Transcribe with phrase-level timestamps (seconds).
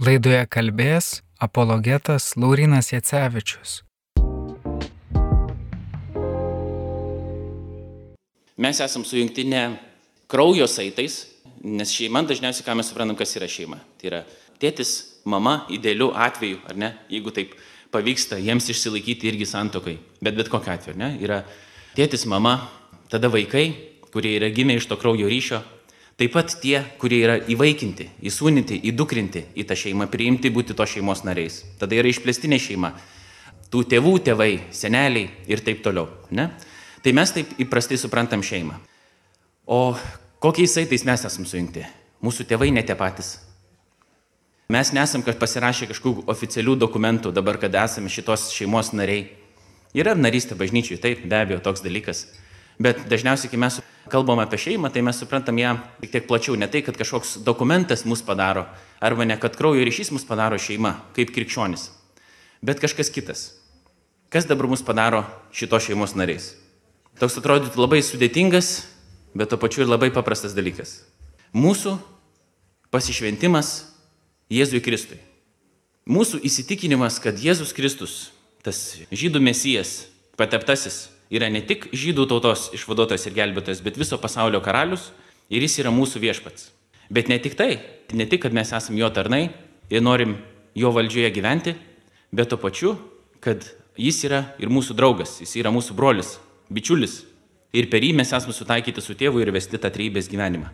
[0.00, 3.82] Laidoje kalbės apologetas Laurinas Jacevičius.
[8.56, 9.60] Mes esam sujungti ne
[10.24, 11.18] kraujo saitais,
[11.60, 13.76] nes šeima dažniausiai, ką mes suprantam, kas yra šeima.
[14.00, 14.22] Tai yra
[14.62, 14.94] tėtis,
[15.28, 17.52] mama, idealiu atveju, ar ne, jeigu taip
[17.92, 19.98] pavyksta jiems išsilaikyti irgi santokai.
[20.24, 21.42] Bet bet kokiu atveju, ne, yra
[21.92, 22.56] tėtis, mama,
[23.12, 23.66] tada vaikai,
[24.16, 25.60] kurie yra gimę iš to kraujo ryšio,
[26.20, 31.22] taip pat tie, kurie yra įvaikinti, įsūninti, įdukrinti į tą šeimą, priimti būti to šeimos
[31.24, 31.62] nariais.
[31.80, 32.90] Tada yra išplėstinė šeima.
[33.72, 36.10] Tų tėvų, tėvai, seneliai ir taip toliau.
[36.36, 36.50] Ne?
[37.00, 38.76] Tai mes taip įprastai suprantam šeimą.
[39.64, 39.96] O
[40.44, 41.86] kokiais saitais mes esam sujungti?
[42.20, 43.38] Mūsų tėvai ne tie patys.
[44.70, 49.30] Mes nesam pasirašę kažkokių oficialių dokumentų dabar, kad esame šitos šeimos nariai.
[49.96, 52.26] Yra narystė bažnyčiai, taip, be abejo, toks dalykas.
[52.80, 53.76] Bet dažniausiai, kai mes
[54.08, 56.56] kalbam apie šeimą, tai mes suprantam ją tik tiek plačiau.
[56.56, 58.64] Ne tai, kad kažkoks dokumentas mus padaro,
[59.04, 61.90] arba ne, kad kraujo ryšys mus padaro šeima, kaip krikščionis.
[62.64, 63.44] Bet kažkas kitas.
[64.32, 66.54] Kas dabar mus padaro šito šeimos nariais?
[67.20, 68.86] Toks atrodytų labai sudėtingas,
[69.36, 71.02] bet to pačiu ir labai paprastas dalykas.
[71.52, 71.98] Mūsų
[72.94, 73.90] pasišventimas
[74.50, 75.20] Jėzui Kristui.
[76.08, 78.30] Mūsų įsitikinimas, kad Jėzus Kristus,
[78.64, 80.08] tas žydų mesijas,
[80.40, 85.10] pateptasis, yra ne tik žydų tautos išvaduotojas ir gelbėtojas, bet viso pasaulio karalius
[85.50, 86.70] ir jis yra mūsų viešpats.
[87.10, 87.78] Bet ne tik tai,
[88.14, 89.48] ne tik, kad mes esame jo tarnai
[89.90, 90.36] ir norim
[90.78, 91.74] jo valdžioje gyventi,
[92.30, 92.94] bet to pačiu,
[93.42, 93.64] kad
[93.98, 96.36] jis yra ir mūsų draugas, jis yra mūsų brolis,
[96.70, 97.24] bičiulis.
[97.74, 100.70] Ir per jį mes esame sutaikyti su tėvu ir vesti tą trybės gyvenimą.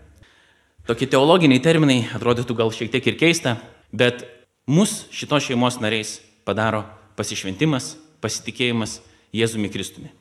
[0.89, 3.57] Tokie teologiniai terminai atrodytų gal šiek tiek ir keista,
[3.93, 4.25] bet
[4.71, 6.85] mus šitos šeimos nariais padaro
[7.19, 9.01] pasišventimas, pasitikėjimas
[9.37, 10.13] Jėzumi Kristumi.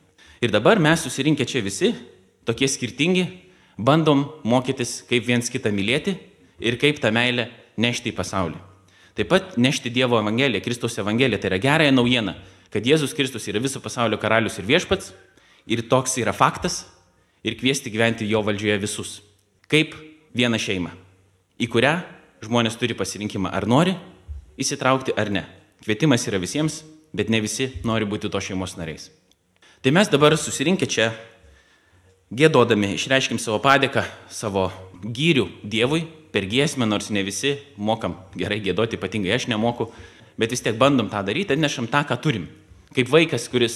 [0.46, 1.90] Ir dabar mes susirinkę čia visi,
[2.46, 3.24] tokie skirtingi,
[3.82, 6.14] bandom mokytis, kaip viens kitą mylėti
[6.62, 7.48] ir kaip tą meilę
[7.82, 8.60] nešti į pasaulį.
[9.18, 12.36] Taip pat nešti Dievo Evangeliją, Kristaus Evangeliją, tai yra gerąją naujieną,
[12.70, 15.16] kad Jėzus Kristus yra viso pasaulio karalius ir viešpats,
[15.66, 16.84] ir toks yra faktas,
[17.42, 19.18] ir kviesti gyventi jo valdžioje visus.
[19.66, 19.98] Kaip
[20.38, 20.94] vieną šeimą,
[21.58, 21.98] į kurią
[22.46, 23.98] žmonės turi pasirinkimą, ar nori
[24.62, 25.48] įsitraukti ar ne.
[25.82, 26.84] Kvietimas yra visiems,
[27.18, 29.10] bet ne visi nori būti to šeimos nariais.
[29.86, 31.12] Tai mes dabar susirinkę čia,
[32.34, 34.02] gėdodami, išreiškim savo padėką,
[34.34, 34.64] savo
[34.98, 36.00] gyrių Dievui
[36.34, 39.92] per giesmę, nors ne visi mokam gerai gėdoti, ypatingai aš nemoku,
[40.42, 42.50] bet vis tiek bandom tą daryti, atnešam tą, ką turim.
[42.98, 43.76] Kaip vaikas, kuris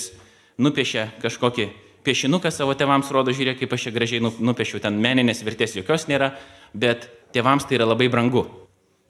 [0.58, 1.70] nupiešia kažkokį
[2.02, 6.10] piešinuką savo tėvams, rodo, žiūrėk, kaip aš čia gražiai nu, nupiešiu, ten meninės vertės jokios
[6.10, 6.32] nėra,
[6.74, 7.06] bet
[7.38, 8.48] tėvams tai yra labai brangu.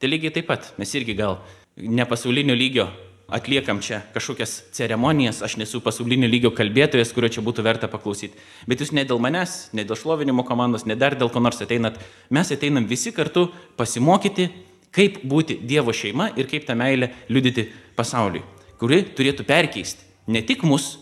[0.04, 1.40] Tai lygiai taip pat, mes irgi gal
[1.80, 2.92] ne pasaulinio lygio
[3.36, 8.38] atliekam čia kažkokias ceremonijas, aš nesu pasaulinio lygio kalbėtojas, kurio čia būtų verta paklausyti.
[8.70, 12.00] Bet jūs ne dėl manęs, ne dėl šlovinimo komandos, ne dar dėl ko nors ateinat,
[12.30, 14.50] mes ateinam visi kartu pasimokyti,
[14.96, 18.44] kaip būti Dievo šeima ir kaip tą meilę liudyti pasauliui,
[18.82, 20.98] kuri turėtų perkeisti ne tik mus,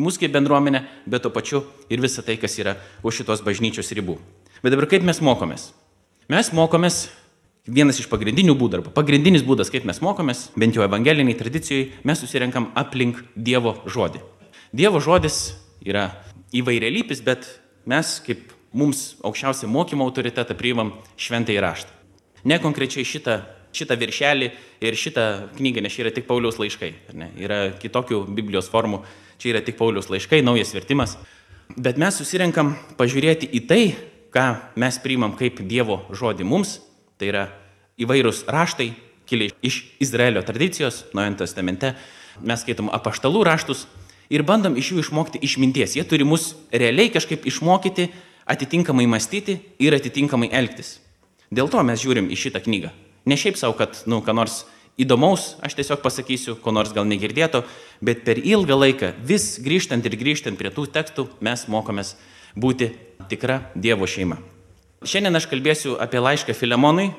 [0.00, 2.76] mūsų kaip bendruomenė, bet to pačiu ir visą tai, kas yra
[3.06, 4.18] už šitos bažnyčios ribų.
[4.62, 5.70] Bet dabar kaip mes mokomės?
[6.30, 7.08] Mes mokomės
[7.66, 12.18] vienas iš pagrindinių būdų, arba pagrindinis būdas, kaip mes mokomės, bent jau evangeliniai tradicijai, mes
[12.18, 14.22] susirenkam aplink Dievo žodį.
[14.74, 16.10] Dievo žodis yra
[16.56, 17.46] įvairialypis, bet
[17.86, 21.92] mes kaip mums aukščiausią mokymo autoritetą priimam šventą įraštą.
[22.48, 23.42] Ne konkrečiai šitą,
[23.76, 24.48] šitą viršelį
[24.82, 25.26] ir šitą
[25.58, 26.90] knygą, nes čia yra tik Pauliaus laiškai.
[27.38, 29.04] Yra kitokių Biblijos formų,
[29.38, 31.14] čia yra tik Pauliaus laiškai, naujas vertimas.
[31.76, 33.82] Bet mes susirenkam pažiūrėti į tai,
[34.34, 34.48] ką
[34.80, 36.80] mes priimam kaip Dievo žodį mums,
[37.22, 37.46] tai yra
[38.02, 38.90] įvairūs raštai,
[39.30, 41.94] kilę iš Izraelio tradicijos, Naujajame testamente,
[42.42, 43.86] mes skaitom apaštalų raštus
[44.32, 45.94] ir bandom iš jų išmokti išminties.
[45.94, 48.10] Jie turi mus realiai kažkaip išmokyti,
[48.50, 50.96] atitinkamai mąstyti ir atitinkamai elgtis.
[51.52, 52.90] Dėl to mes žiūrim į šitą knygą.
[53.28, 54.64] Ne šiaip savo, kad, nu, ką nors
[54.98, 57.62] įdomaus, aš tiesiog pasakysiu, ko nors gal negirdėto,
[58.02, 62.16] bet per ilgą laiką, vis grįžtant ir grįžtant prie tų tekstų, mes mokomės
[62.58, 62.90] būti
[63.30, 64.40] tikra Dievo šeima.
[65.02, 67.10] Šiandien aš kalbėsiu apie laišką Filemonui,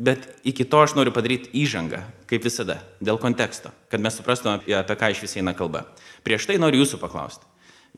[0.00, 4.74] bet iki to aš noriu padaryti įžangą, kaip visada, dėl konteksto, kad mes suprastume apie,
[4.76, 5.86] apie ką iš vis eina kalba.
[6.24, 7.48] Prieš tai noriu jūsų paklausti.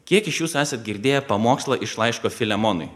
[0.07, 2.91] Kiek iš jūsų esat girdėję pamokslą iš laiško Filemonui?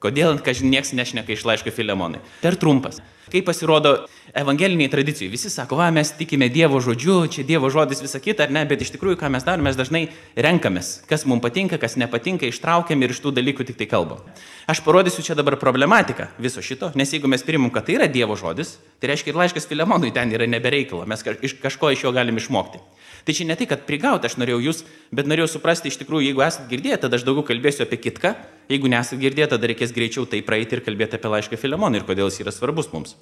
[0.00, 2.22] Kodėl, kažin nieks nešneka iš laiško Filemonui?
[2.40, 3.02] Per trumpas.
[3.30, 8.16] Kaip pasirodo evangeliniai tradicijai, visi sako, va, mes tikime Dievo žodžiu, čia Dievo žodis visą
[8.22, 11.76] kitą, ar ne, bet iš tikrųjų, ką mes darome, mes dažnai renkamės, kas mums patinka,
[11.78, 14.24] kas nepatinka, ištraukiam ir iš tų dalykų tik tai kalbam.
[14.72, 18.38] Aš parodysiu čia dabar problematiką viso šito, nes jeigu mes primum, kad tai yra Dievo
[18.40, 21.22] žodis, tai reiškia ir laiškas Filemonui ten yra nebereikalo, mes
[21.60, 22.80] kažko iš jo galim išmokti.
[23.28, 24.80] Tai čia ne tai, kad prigauti aš norėjau jūs,
[25.12, 28.32] bet norėjau suprasti iš tikrųjų, jeigu esate girdėję, tada aš daugiau kalbėsiu apie kitką,
[28.70, 32.30] jeigu nesate girdėję, tada reikės greičiau tai praeiti ir kalbėti apie laišką Filemonui ir kodėl
[32.30, 33.16] jis yra svarbus mums.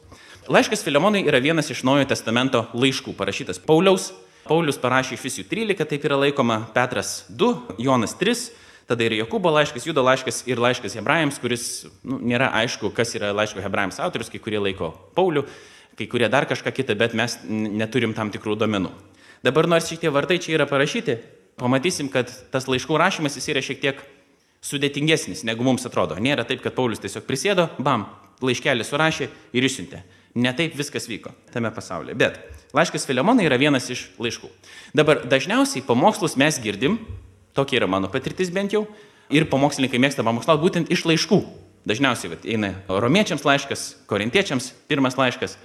[0.48, 4.12] Laiškas Filemonai yra vienas iš Naujojo testamento laiškų parašytas Pauliaus.
[4.48, 8.46] Paulius parašė visų 13, taip yra laikoma, Petras 2, Jonas 3,
[8.88, 11.64] tada ir Jokūbo laiškas, Judo laiškas ir laiškas Hebrajams, kuris
[12.00, 15.44] nu, nėra aišku, kas yra laiško Hebrajams autorius, kai kurie laiko Paulių,
[16.00, 18.94] kai kurie dar kažką kitą, bet mes neturim tam tikrų domenų.
[19.44, 21.18] Dabar nors šitie vardai čia yra parašyti,
[21.60, 24.00] pamatysim, kad tas laiškų rašymas jis yra šiek tiek
[24.64, 26.18] sudėtingesnis, negu mums atrodo.
[26.20, 28.06] Nėra taip, kad Paulius tiesiog prisėdo, bam,
[28.44, 30.02] laiškelį surašė ir išsiuntė.
[30.38, 32.16] Ne taip viskas vyko tame pasaulyje.
[32.18, 32.38] Bet
[32.76, 34.50] laiškas Filemonai yra vienas iš laiškų.
[34.98, 36.98] Dabar dažniausiai pamokslus mes girdim,
[37.56, 38.84] tokia yra mano patirtis bent jau,
[39.32, 41.40] ir pamokslininkai mėgsta pamokslauti būtent iš laiškų.
[41.88, 45.56] Dažniausiai vat, eina romiečiams laiškas, korintiečiams pirmas laiškas,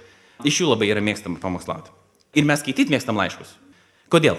[0.46, 1.92] iš jų labai yra mėgstama pamokslauti.
[2.34, 3.52] Ir mes skaityti mėgstam laiškus.
[4.10, 4.38] Kodėl?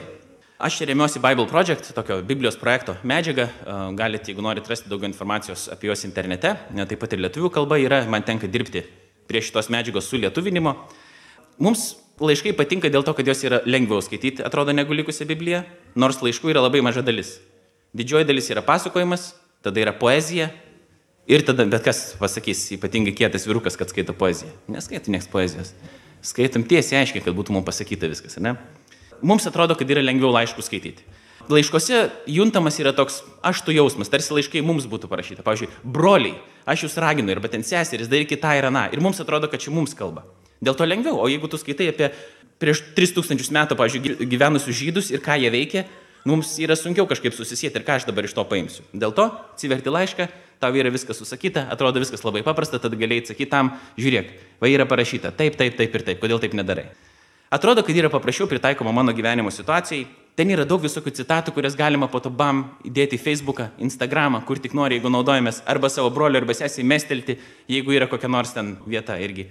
[0.57, 3.49] Aš remiuosi Bible Project, tokio Biblijos projekto medžiagą.
[3.91, 6.53] Galite, jeigu norite rasti daugiau informacijos apie juos internete,
[6.87, 8.85] taip pat ir lietuvių kalba yra, man tenka dirbti
[9.27, 10.71] prie šitos medžiagos su lietuvinimo.
[11.59, 11.83] Mums
[12.23, 16.53] laiškai patinka dėl to, kad jos yra lengviau skaityti, atrodo, negu likusi Biblija, nors laiškų
[16.53, 17.33] yra labai maža dalis.
[17.91, 20.53] Didžioji dalis yra pasakojimas, tada yra poezija
[21.27, 24.55] ir tada, bet kas pasakys, ypatingai kietas virukas, kad skaito poeziją.
[24.71, 25.75] Neskaito nieks poezijos.
[26.23, 28.55] Skaitom tiesiai aiškiai, kad būtų mums pasakyta viskas, ne?
[29.25, 31.05] Mums atrodo, kad yra lengviau laiškų skaityti.
[31.49, 31.99] Laiškose
[32.31, 35.43] juntamas yra toks aštų jausmas, tarsi laiškai mums būtų parašyta.
[35.45, 38.87] Pavyzdžiui, broliai, aš jūs raginu, arba ten seserys, darykit tą ir aną.
[38.95, 40.25] Ir mums atrodo, kad čia mums kalba.
[40.63, 41.19] Dėl to lengviau.
[41.21, 42.09] O jeigu tu skaitai apie
[42.61, 45.85] prieš 3000 metų, pavyzdžiui, gyvenusius žydus ir ką jie veikia,
[46.25, 48.85] mums yra sunkiau kažkaip susisieti ir ką aš dabar iš to paimsiu.
[48.95, 50.29] Dėl to atsiverti laišką,
[50.63, 54.31] tau yra viskas susakyta, atrodo viskas labai paprasta, tad galėjai atsakyti tam, žiūrėk,
[54.63, 56.89] va yra parašyta taip, taip, taip ir taip, kodėl taip nedarai.
[57.53, 60.07] Atrodo, kad yra paprasčiau pritaikoma mano gyvenimo situacijai.
[60.35, 64.59] Ten yra daug visokių citatų, kurias galima po to bam įdėti į Facebooką, Instagramą, kur
[64.59, 67.37] tik nori, jeigu naudojamės, arba savo broliu, arba sesiai mestelti,
[67.71, 69.45] jeigu yra kokia nors ten vieta irgi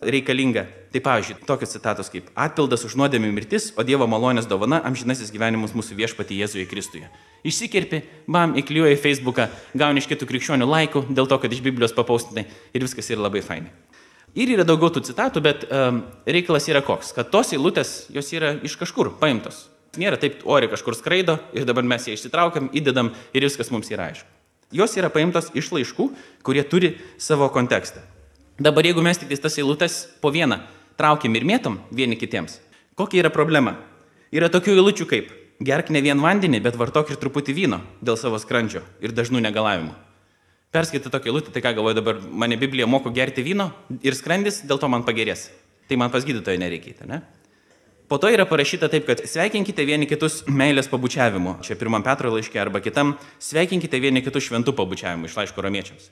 [0.00, 0.64] reikalinga.
[0.94, 5.76] Tai pavyzdžiui, tokios citatos kaip atpildas už nuodėmį mirtis, o Dievo malonės dovana amžinasis gyvenimas
[5.76, 7.10] mūsų viešpatį Jėzuje Kristuje.
[7.44, 8.00] Išsikerpi,
[8.30, 12.48] bam, įklijuoji į Facebooką, gauni iš kitų krikščionių laikų, dėl to, kad iš Biblijos papaustinai
[12.48, 13.74] ir viskas yra labai fainai.
[14.38, 18.52] Ir yra daugiau tų citatų, bet um, reikalas yra koks, kad tos eilutės, jos yra
[18.62, 19.64] iš kažkur paimtos.
[19.98, 24.06] Nėra taip, ori kažkur skraido ir dabar mes ją išsitraukiam, įdedam ir viskas mums yra
[24.12, 24.28] aišku.
[24.70, 26.06] Jos yra paimtos iš laiškų,
[26.46, 28.04] kurie turi savo kontekstą.
[28.62, 30.60] Dabar jeigu mes tik tas eilutės po vieną
[31.00, 32.60] traukiam ir mėtom vieni kitiems,
[32.94, 33.74] kokia yra problema?
[34.30, 38.38] Yra tokių eilučių kaip gerk ne vien vandenį, bet vartok ir truputį vyno dėl savo
[38.38, 39.96] skrandžio ir dažnų negalavimų.
[40.70, 43.72] Perskaitė tokią lūtį, tai ką galvoju dabar, mane Biblija moko gerti vyno
[44.06, 45.48] ir skrandis, dėl to man pagerės.
[45.90, 47.24] Tai man pas gydytoją nereikėtų, ne?
[48.10, 51.56] Po to yra parašyta taip, kad sveikinkite vieni kitus meilės pabučiavimu.
[51.66, 56.08] Čia pirmam Petro laiške arba kitam, sveikinkite vieni kitus šventų pabučiavimu iš laiško romiečiams.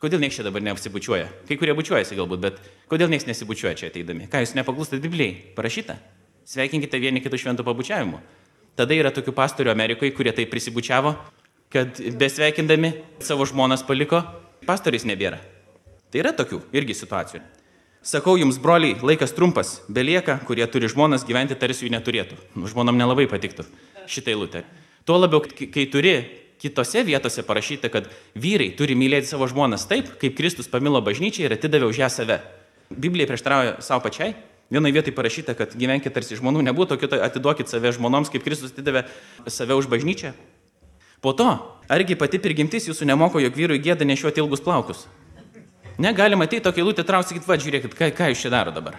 [0.00, 1.28] Kodėl niekas čia dabar neapsibučiuoja?
[1.48, 4.30] Kai kurie bučiuojasi galbūt, bet kodėl niekas nesibučiuoja čia ateidami?
[4.32, 5.36] Ką jūs nepaklūstate Biblijai?
[5.56, 5.98] Parašyta.
[6.48, 8.20] Sveikinkite vieni kitus šventų pabučiavimu.
[8.80, 11.12] Tada yra tokių pastorių Amerikoje, kurie tai prisibučiavo
[11.70, 14.24] kad besveikindami savo žmonas paliko,
[14.66, 15.38] pastoriais nebėra.
[16.10, 17.42] Tai yra tokių irgi situacijų.
[18.02, 22.38] Sakau jums, broliai, laikas trumpas, belieka, kurie turi žmonas gyventi tarsi jų neturėtų.
[22.56, 23.66] Nu, žmonam nelabai patiktų
[24.10, 24.64] šitą eilutę.
[25.06, 26.14] Tuo labiau, kai turi
[26.60, 31.54] kitose vietose parašyta, kad vyrai turi mylėti savo žmonas taip, kaip Kristus pamilo bažnyčią ir
[31.56, 32.40] atidavė už ją save.
[32.90, 34.34] Biblija prieštarauja savo pačiai.
[34.70, 39.04] Vienoje vietoje parašyta, kad gyvenkite tarsi žmonų nebūtų, kitoje atiduokit save žmonoms, kaip Kristus atidavė
[39.50, 40.34] save už bažnyčią.
[41.20, 41.50] Po to,
[41.92, 45.04] argi pati prigimtis jūsų nemoko, jog vyrui gėda nešiuoti ilgus plaukus?
[46.00, 48.96] Negalima ateiti tokia lūtė traukti, sakyti, va, žiūrėkit, ką, ką jūs čia daro dabar.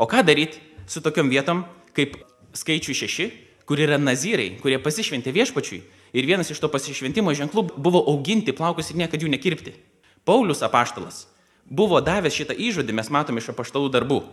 [0.00, 2.16] O ką daryti su tokiam vietom, kaip
[2.56, 3.26] skaičių šeši,
[3.68, 5.82] kur yra nazyrai, kurie pasišventė viešpačiui
[6.16, 9.76] ir vienas iš to pasišventimo ženklų buvo auginti plaukus ir niekada jų nekirpti.
[10.24, 11.26] Paulius apaštalas
[11.68, 14.24] buvo davęs šitą įžodį, mes matome iš apaštalų darbų.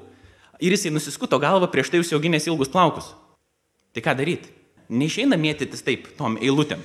[0.64, 3.12] Ir jisai nusiskuto galvą prieš tai užsiauginęs ilgus plaukus.
[3.94, 4.50] Tai ką daryti?
[4.90, 6.82] Neišeina mėtytis taip tom eilutėm.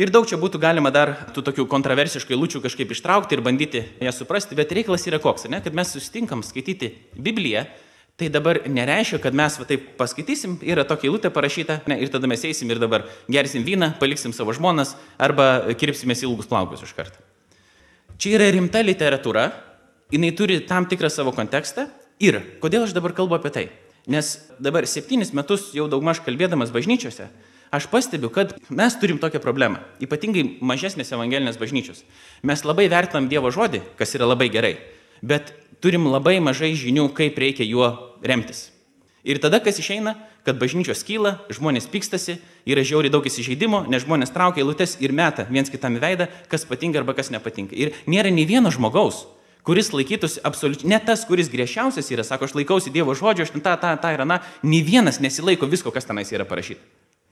[0.00, 4.12] Ir daug čia būtų galima dar tų tokių kontroversiškų eilučių kažkaip ištraukti ir bandyti ją
[4.16, 6.88] suprasti, bet reikalas yra koks, ne, kad mes susitinkam skaityti
[7.20, 7.66] Bibliją,
[8.16, 12.30] tai dabar nereiškia, kad mes va, taip paskaitysim, yra tokia eilutė parašyta, ne, ir tada
[12.32, 17.20] mes eisim ir dabar gersim vyną, paliksim savo žmonas arba kirpsimės ilgus plaukus iš karto.
[18.16, 19.50] Čia yra rimta literatūra,
[20.16, 21.90] jinai turi tam tikrą savo kontekstą
[22.24, 23.68] ir kodėl aš dabar kalbu apie tai?
[24.08, 27.28] Nes dabar septynis metus jau daugmaž kalbėdamas bažnyčiose,
[27.70, 32.02] aš pastebiu, kad mes turim tokią problemą, ypatingai mažesnės evangelinės bažnyčios.
[32.42, 34.76] Mes labai vertinam Dievo žodį, kas yra labai gerai,
[35.22, 38.68] bet turim labai mažai žinių, kaip reikia juo remtis.
[39.24, 40.14] Ir tada kas išeina,
[40.48, 45.44] kad bažnyčios kyla, žmonės pykstasi, yra žiauriai daug įsižeidimo, nes žmonės traukia eilutes ir meta
[45.50, 47.76] viens kitam veidą, kas patinka arba kas nepatinka.
[47.76, 49.26] Ir nėra nei vieno žmogaus,
[49.68, 53.64] kuris laikytųsi absoliučiai, ne tas, kuris griežčiausias yra, sako, aš laikausi Dievo žodžio, aš ten
[53.66, 56.80] tą, tą, tą ir aną, nei vienas nesilaiko visko, kas tenais yra parašyta.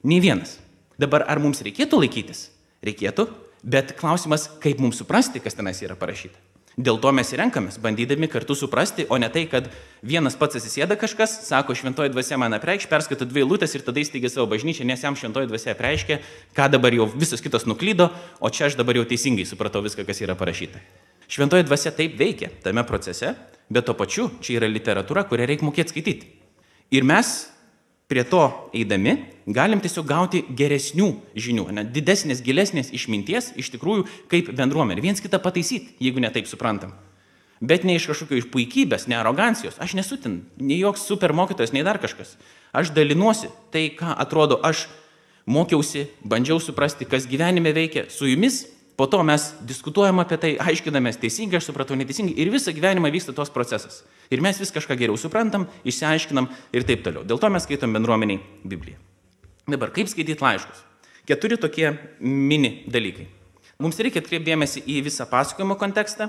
[0.02, 0.58] Nei vienas.
[0.98, 2.48] Dabar ar mums reikėtų laikytis?
[2.86, 3.26] Reikėtų,
[3.62, 6.38] bet klausimas, kaip mums suprasti, kas tenais yra parašyta.
[6.78, 9.66] Dėl to mes renkamės, bandydami kartu suprasti, o ne tai, kad
[10.06, 14.30] vienas pats atsisėda kažkas, sako, šventoji dvasia man apreikš, perskaito dvi lūtės ir tada įsteigia
[14.30, 16.20] savo bažnyčią, nes jam šventoji dvasia apreiškia,
[16.54, 20.22] ką dabar jau visos kitos nuklydo, o čia aš dabar jau teisingai supratau viską, kas
[20.22, 20.78] yra parašyta.
[21.26, 23.34] Šventoji dvasia taip veikia tame procese,
[23.66, 26.30] bet tuo pačiu čia yra literatūra, kurią reikia mokėti skaityti.
[26.94, 27.48] Ir mes
[28.08, 29.16] prie to eidami
[29.48, 35.04] galim tiesiog gauti geresnių žinių, ne, didesnės, gilesnės išminties iš tikrųjų kaip bendruomenė.
[35.04, 36.94] Viens kitą pataisyti, jeigu netaip suprantam.
[37.60, 39.80] Bet ne iš kažkokio iš puikybės, ne arogancijos.
[39.82, 42.36] Aš nesu ten, nei joks super mokytojas, nei dar kažkas.
[42.76, 44.86] Aš dalinuosi tai, ką atrodo aš
[45.48, 48.66] mokiausi, bandžiau suprasti, kas gyvenime veikia su jumis
[48.98, 53.30] Po to mes diskutuojam apie tai, aiškinamės teisingai, aš supratau neteisingai ir visą gyvenimą vyksta
[53.30, 54.00] tos procesas.
[54.26, 57.22] Ir mes vis kažką geriau suprantam, išsiaiškinam ir taip toliau.
[57.22, 58.98] Dėl to mes skaitom bendruomeniai Bibliją.
[59.70, 60.80] Dabar, kaip skaityti laiškus?
[61.30, 63.28] Keturi tokie mini dalykai.
[63.78, 66.26] Mums reikia atkreipdėmėsi į visą pasakojimo kontekstą,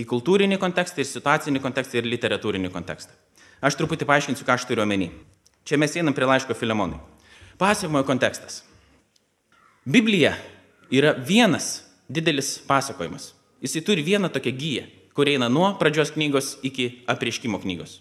[0.00, 3.12] į kultūrinį kontekstą, ir situacinį kontekstą, ir literatūrinį kontekstą.
[3.60, 5.10] Aš truputį paaiškinsiu, ką aš turiu omeny.
[5.68, 7.02] Čia mes einam prie laiško Filemonui.
[7.60, 8.62] Pasakojimo kontekstas.
[9.84, 10.32] Biblija
[10.88, 13.32] yra vienas didelis pasakojimas.
[13.62, 14.84] Jisai turi vieną tokią gyją,
[15.14, 18.00] kur eina nuo pradžios knygos iki apriškimo knygos.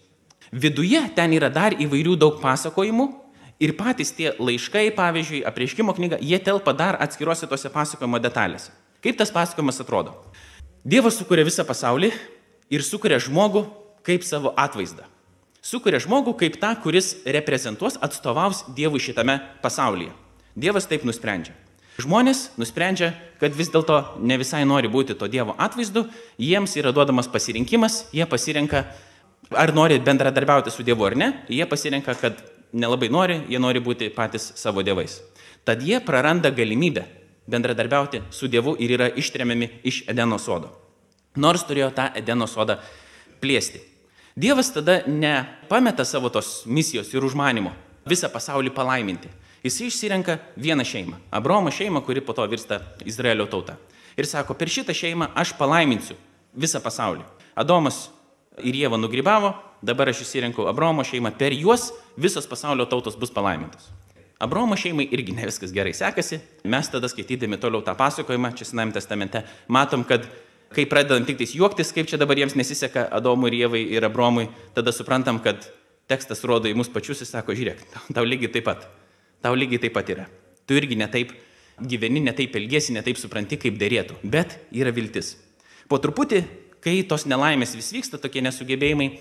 [0.51, 3.07] Viduje ten yra dar įvairių daug pasakojimų
[3.59, 8.71] ir patys tie laiškai, pavyzdžiui, apriškimo knyga, jie telpa dar atskiruose tose pasakojimo detalėse.
[9.03, 10.15] Kaip tas pasakojimas atrodo?
[10.87, 12.13] Dievas sukuria visą pasaulį
[12.71, 13.65] ir sukuria žmogų
[14.07, 15.03] kaip savo atvaizdą.
[15.59, 20.13] Sukuria žmogų kaip tą, kuris reprezentuos, atstovaus Dievui šitame pasaulyje.
[20.55, 21.57] Dievas taip nusprendžia.
[21.97, 26.05] Žmonės nusprendžia, kad vis dėlto ne visai nori būti to Dievo atvaizdu,
[26.37, 28.83] jiems yra duodamas pasirinkimas, jie pasirenka,
[29.49, 34.11] ar nori bendradarbiauti su Dievu ar ne, jie pasirenka, kad nelabai nori, jie nori būti
[34.13, 35.23] patys savo dievais.
[35.65, 37.07] Tad jie praranda galimybę
[37.49, 40.69] bendradarbiauti su Dievu ir yra ištremiami iš Edeno sodo.
[41.35, 42.77] Nors turėjo tą Edeno sodą
[43.41, 43.81] plėsti.
[44.37, 47.73] Dievas tada nepameta savo tos misijos ir užmanimo
[48.05, 49.33] visą pasaulį palaiminti.
[49.67, 53.75] Jis išsirenka vieną šeimą- Abromo šeimą, kuri po to virsta Izraelio tauta.
[54.17, 56.15] Ir sako, per šitą šeimą aš palaiminsiu
[56.55, 57.23] visą pasaulį.
[57.55, 58.09] Adomas
[58.63, 63.89] ir Jėva nugrybavo, dabar aš išsirenkau Abromo šeimą, per juos visos pasaulio tautos bus palaimintos.
[64.39, 68.93] Abromo šeimai irgi ne viskas gerai sekasi, mes tada skaitydami toliau tą pasakojimą, čia Senajame
[68.93, 70.29] testamente, matom, kad
[70.71, 74.47] kai pradedam tik tais juoktis, kaip čia dabar jiems nesiseka Adomui ir Jėvai ir Abromui,
[74.73, 75.67] tada suprantam, kad
[76.07, 77.83] tekstas rodo į mus pačius ir sako, žiūrėk,
[78.13, 78.87] tau lygiai taip pat
[79.43, 80.27] tau lygiai taip pat yra.
[80.67, 81.33] Tu irgi netaip
[81.77, 84.17] gyveni, netaip elgesi, netaip supranti, kaip dėrėtų.
[84.23, 85.35] Bet yra viltis.
[85.87, 86.43] Po truputį,
[86.83, 89.11] kai tos nelaimės vis vyksta, tokie nesugebėjimai,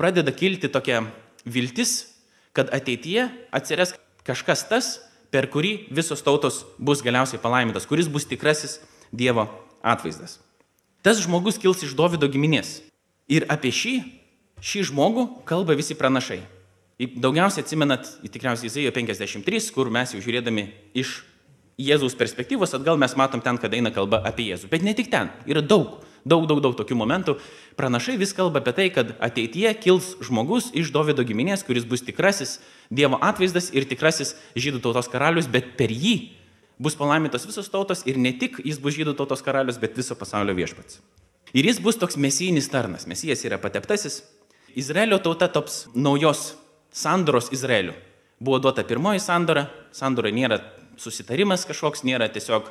[0.00, 1.04] pradeda kilti tokia
[1.44, 2.16] viltis,
[2.56, 3.94] kad ateityje atsiras
[4.26, 4.90] kažkas tas,
[5.30, 8.80] per kurį visos tautos bus galiausiai palaimintas, kuris bus tikrasis
[9.14, 9.46] Dievo
[9.86, 10.40] atvaizdas.
[11.04, 12.80] Tas žmogus kils iš Davido giminės.
[13.30, 13.94] Ir apie šį,
[14.58, 16.40] šį žmogų kalba visi pranašai.
[16.96, 20.62] Daugiausiai atsimenat, tikriausiai Izaijo 53, kur mes jau žiūrėdami
[20.96, 21.18] iš
[21.76, 24.70] Jėzaus perspektyvos atgal mes matom ten, kad eina kalba apie Jėzų.
[24.72, 27.36] Bet ne tik ten, yra daug, daug, daug, daug tokių momentų.
[27.76, 32.56] Pranašai vis kalba apie tai, kad ateityje kils žmogus iš Davido giminės, kuris bus tikrasis
[32.88, 36.32] Dievo atvaizdas ir tikrasis žydų tautos karalius, bet per jį
[36.80, 40.56] bus palaimintos visos tautos ir ne tik jis bus žydų tautos karalius, bet viso pasaulio
[40.56, 41.02] viešpats.
[41.52, 43.04] Ir jis bus toks mesijinis tarnas.
[43.04, 44.22] Mesijas yra pateptasis.
[44.72, 46.54] Izraelio tauta tops naujos
[46.96, 47.92] sandoros Izraeliu.
[48.40, 50.60] Buvo duota pirmoji sandora, sandora nėra
[51.00, 52.70] susitarimas kažkoks, nėra tiesiog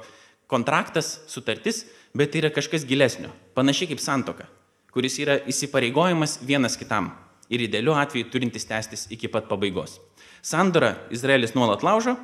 [0.49, 1.83] kontraktas, sutartis,
[2.17, 4.47] bet tai yra kažkas gilesnio, panašiai kaip santoka,
[4.93, 7.11] kuris yra įsipareigojimas vienas kitam
[7.49, 9.99] ir idealiu atveju turintis tęstis iki pat pabaigos.
[10.45, 12.15] Sandora Izraelis nuolat laužo,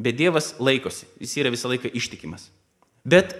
[0.00, 2.48] bet Dievas laikosi, jis yra visą laiką ištikimas.
[3.04, 3.36] Bet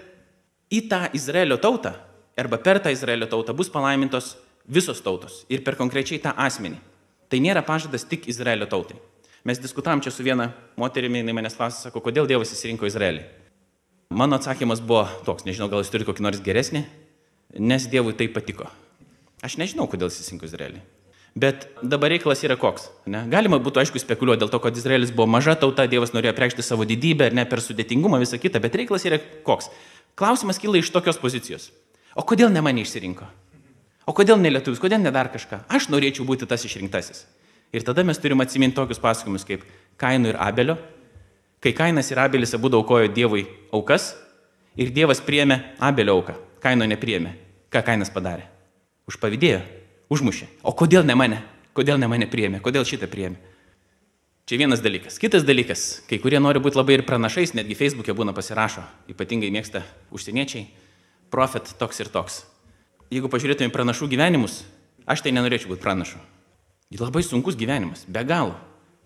[0.73, 1.95] į tą Izraelio tautą
[2.41, 6.90] arba per tą Izraelio tautą bus palaimintos visos tautos ir per konkrečiai tą asmenį.
[7.31, 8.99] Tai nėra pažadas tik Izraelio tautai.
[9.47, 13.23] Mes diskutavom čia su viena moterimi, jinai manęs klausė, sako, kodėl Dievas įsirinko Izraelį.
[14.11, 16.83] Mano atsakymas buvo toks, nežinau, gal jis turi kokį nors geresnį,
[17.63, 18.67] nes Dievui tai patiko.
[19.47, 20.83] Aš nežinau, kodėl jis įsirinko Izraelį.
[21.39, 22.89] Bet dabar reikalas yra koks.
[23.07, 23.23] Ne?
[23.31, 26.85] Galima būtų aišku spekuliuoti dėl to, kad Izraelis buvo maža tauta, Dievas norėjo preikšti savo
[26.89, 29.71] didybę ne per sudėtingumą visą kitą, bet reikalas yra koks.
[30.19, 31.71] Klausimas kyla iš tokios pozicijos.
[32.19, 33.31] O kodėl ne mane išsirinko?
[34.11, 35.61] O kodėl ne lietuvis, kodėl ne dar kažką?
[35.71, 37.29] Aš norėčiau būti tas išrinktasis.
[37.71, 39.63] Ir tada mes turime atsiminti tokius pasakojimus kaip
[40.01, 40.75] Kainų ir Abelio.
[41.63, 44.17] Kai Kainas ir Abelis abu aukojo Dievui aukas
[44.75, 47.37] ir Dievas priėmė Abelio auką, Kaino nepriėmė.
[47.71, 48.49] Ką Kainas padarė?
[49.07, 49.61] Užpavydėjo,
[50.11, 50.49] užmušė.
[50.67, 51.43] O kodėl ne mane?
[51.77, 52.59] Kodėl ne mane priėmė?
[52.65, 53.39] Kodėl šitą priėmė?
[54.51, 55.21] Čia vienas dalykas.
[55.23, 59.85] Kitas dalykas, kai kurie nori būti labai ir pranašais, netgi Facebook'e būna pasirašo, ypatingai mėgsta
[60.11, 60.67] užsieniečiai,
[61.31, 62.41] profet toks ir toks.
[63.11, 64.61] Jeigu pažiūrėtume pranašų gyvenimus,
[65.03, 66.21] aš tai nenorėčiau būti pranašu.
[66.95, 68.55] Labai sunkus gyvenimas, be galo.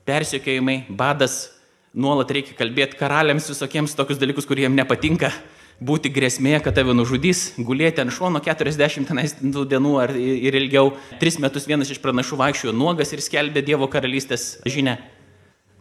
[0.04, 1.46] Persiekėjimai, badas,
[1.96, 5.30] nuolat reikia kalbėti karaliams visokiems tokius dalykus, kurie jiems nepatinka,
[5.80, 10.92] būti grėsmė, kad tave nužudys, gulėti ant šono 40 tenais dienų ar ir ilgiau.
[11.20, 14.98] Tris metus vienas iš pranašų vaikščiojo nuogas ir skelbė Dievo karalystės žinę.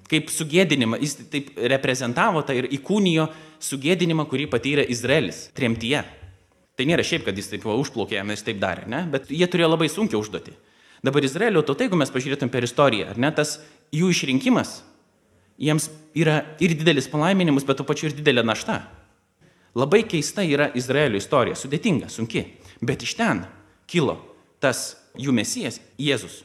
[0.07, 3.27] Kaip sugėdinimą, jis taip reprezentavo tą ir įkūnijo
[3.63, 6.03] sugėdinimą, kurį patyrė Izraelis tremtyje.
[6.73, 9.03] Tai nėra šiaip, kad jis taip užplaukė, jis taip darė, ne?
[9.13, 10.55] bet jie turėjo labai sunkiai užduoti.
[11.03, 13.57] Dabar Izraelio tauta, jeigu mes pažiūrėtum per istoriją, ar ne, tas
[13.93, 14.77] jų išrinkimas,
[15.59, 18.79] jiems yra ir didelis palaiminimas, bet tuo pačiu ir didelė našta.
[19.75, 22.45] Labai keista yra Izraelio istorija, sudėtinga, sunki,
[22.81, 23.43] bet iš ten
[23.89, 24.19] kilo
[24.63, 26.43] tas jų mesijas Jėzus,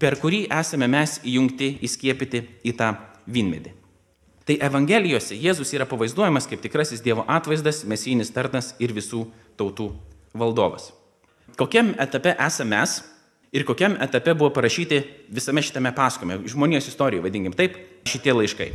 [0.00, 2.94] per kurį esame mes įjungti, įskiepyti į tą
[3.30, 3.76] vynmedį.
[4.48, 9.28] Tai Evangelijose Jėzus yra pavaizduojamas kaip tikrasis Dievo atvaizdas, mesijinis tarnas ir visų
[9.60, 9.90] tautų
[10.34, 10.90] valdovas.
[11.60, 13.00] Kokiam etape esame mes
[13.52, 17.76] ir kokiam etape buvo parašyti visame šitame pasakome, žmonijos istorijoje, vadinkim taip,
[18.08, 18.70] šitie laiškai.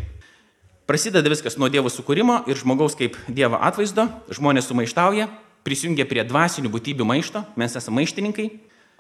[0.85, 5.29] Prasideda viskas nuo Dievo sukūrimo ir žmogaus kaip Dievo atvaizdo, žmonės sumaištauja,
[5.65, 8.51] prisijungia prie dvasinių būtybių maišto, mes esame maištininkai,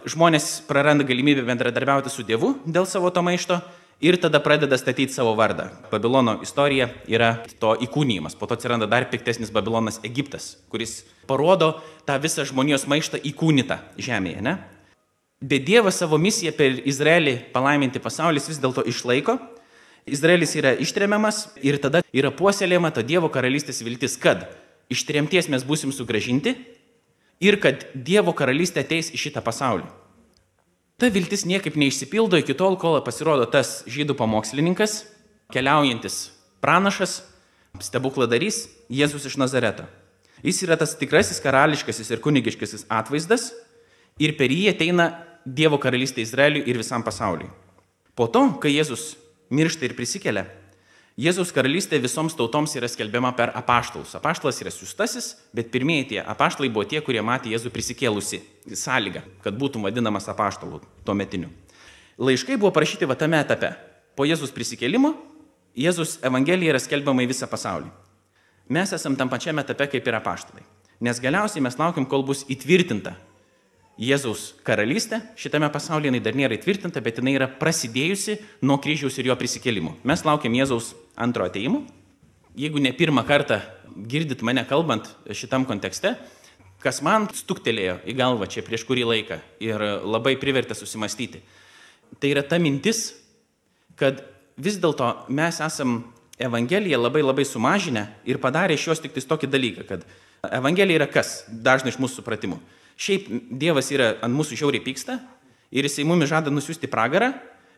[0.09, 3.59] žmonės praranda galimybę bendradarbiauti su Dievu dėl savo to maišto
[4.01, 5.69] ir tada pradeda statyti savo vardą.
[5.91, 12.17] Babilono istorija yra to įkūnymas, po to atsiranda dar piktesnis Babilonas Egiptas, kuris parodo tą
[12.21, 14.43] visą žmonijos maištą įkūnytą žemėje.
[14.43, 14.57] Ne?
[15.41, 19.37] Bet Dievas savo misiją per Izraelį palaiminti pasaulis vis dėlto išlaiko.
[20.05, 24.45] Izraelis yra ištremiamas ir tada yra puoselėjama ta Dievo karalystės viltis, kad
[24.91, 26.53] iš tremties mes busim sugražinti
[27.41, 29.87] ir kad Dievo karalystė ateis į šitą pasaulį.
[30.95, 35.01] Ta viltis niekaip neišsipildo iki tol, kol pasirodo tas žydų pamokslininkas,
[35.51, 36.29] keliaujantis
[36.63, 37.19] pranašas,
[37.83, 39.83] stebukladarys Jėzus iš Nazareto.
[40.45, 43.49] Jis yra tas tikrasis karališkasis ir kunigiškasis atvaizdas
[44.21, 45.09] ir per jį ateina
[45.45, 47.51] Dievo karalystė Izraeliui ir visam pasauliui.
[48.15, 49.17] Po to, kai Jėzus
[49.53, 50.47] miršta ir prisikelia,
[51.15, 54.17] Jėzus karalystė visoms tautoms yra skelbiama per apaštalus.
[54.17, 58.41] Apaštalas yra siūstasis, bet pirmieji tie apaštalai buvo tie, kurie matė Jėzų prisikėlusi
[58.75, 61.53] sąlygą, kad būtų vadinamas apaštalų tuo metiniu.
[62.19, 63.71] Laiškai buvo parašyti va tame etape.
[64.19, 65.13] Po Jėzus prisikėlimo
[65.79, 67.87] Jėzus Evangelija yra skelbiama į visą pasaulį.
[68.75, 70.67] Mes esam tam pačiame etape kaip ir apaštalai.
[70.99, 73.15] Nes galiausiai mes laukiam, kol bus įtvirtinta
[73.95, 79.29] Jėzaus karalystė šitame pasaulyje jinai dar nėra įtvirtinta, bet jinai yra prasidėjusi nuo kryžiaus ir
[79.29, 79.93] jo prisikėlimų.
[80.03, 81.85] Mes laukiam Jėzaus antro ateimo.
[82.59, 83.61] Jeigu ne pirmą kartą
[83.95, 86.15] girdit mane kalbant šitam kontekste,
[86.83, 91.39] kas man stuktelėjo į galvą čia prieš kurį laiką ir labai privertė susimastyti,
[92.19, 93.13] tai yra ta mintis,
[93.95, 94.25] kad
[94.59, 96.01] vis dėlto mes esam
[96.35, 100.01] Evangeliją labai labai sumažinę ir padarė iš jos tik tokį dalyką, kad
[100.51, 102.59] Evangelija yra kas, dažnai iš mūsų supratimų
[102.95, 105.19] Šiaip Dievas yra ant mūsų žiauriai pyksta
[105.75, 107.33] ir jisai mumis žada nusiųsti pragarą,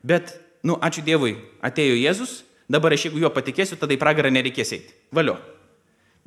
[0.06, 4.76] bet, nu, ačiū Dievui, atėjo Jėzus, dabar aš jeigu juo patikėsiu, tada į pragarą nereikės
[4.78, 4.94] eiti.
[5.12, 5.40] Valio.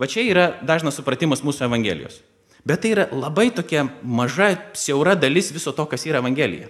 [0.00, 2.22] Va čia yra dažnas supratimas mūsų Evangelijos.
[2.66, 6.68] Bet tai yra labai tokia maža, siaura dalis viso to, kas yra Evangelija.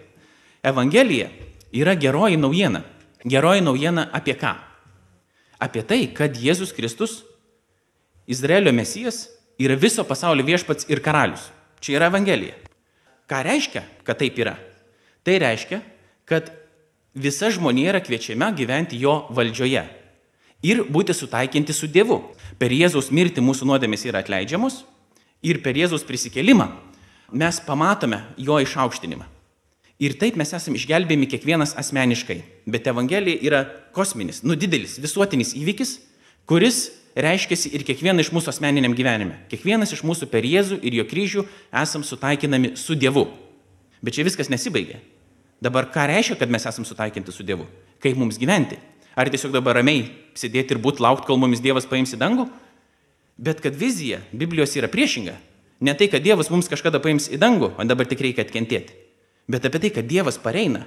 [0.66, 1.30] Evangelija
[1.72, 2.82] yra geroji naujiena.
[3.24, 4.54] Geroji naujiena apie ką?
[5.60, 7.20] Apie tai, kad Jėzus Kristus,
[8.30, 9.28] Izraelio mesijas,
[9.60, 11.50] yra viso pasaulio viešpats ir karalius.
[11.80, 12.56] Čia yra Evangelija.
[13.30, 14.56] Ką reiškia, kad taip yra?
[15.24, 15.80] Tai reiškia,
[16.28, 16.50] kad
[17.14, 19.84] visa žmonija yra kviečiama gyventi jo valdžioje
[20.62, 22.20] ir būti sutaikinti su Dievu.
[22.60, 24.82] Per Jėzaus mirtį mūsų nuodėmės yra atleidžiamos
[25.42, 26.68] ir per Jėzaus prisikelimą
[27.32, 29.26] mes pamatome jo išaukštinimą.
[30.00, 32.38] Ir taip mes esame išgelbėjami kiekvienas asmeniškai.
[32.64, 33.60] Bet Evangelija yra
[33.92, 35.98] kosminis, nudidelis, visuotinis įvykis,
[36.48, 39.40] kuris reiškiasi ir kiekvieną iš mūsų asmeniniam gyvenime.
[39.50, 41.46] Kiekvienas iš mūsų per Jėzų ir jo kryžių
[41.82, 43.26] esam sutaikinami su Dievu.
[44.00, 45.00] Bet čia viskas nesibaigia.
[45.60, 47.66] Dabar ką reiškia, kad mes esam sutaikinti su Dievu?
[48.00, 48.78] Kaip mums gyventi?
[49.18, 50.06] Ar tiesiog dabar ramiai
[50.38, 52.46] sėdėti ir būti laukti, kol mumis Dievas paims į dangų?
[53.40, 55.34] Bet kad vizija Biblijos yra priešinga.
[55.80, 58.96] Ne tai, kad Dievas mums kažkada paims į dangų, o dabar tik reikia atkentėti.
[59.50, 60.86] Bet apie tai, kad Dievas pareina.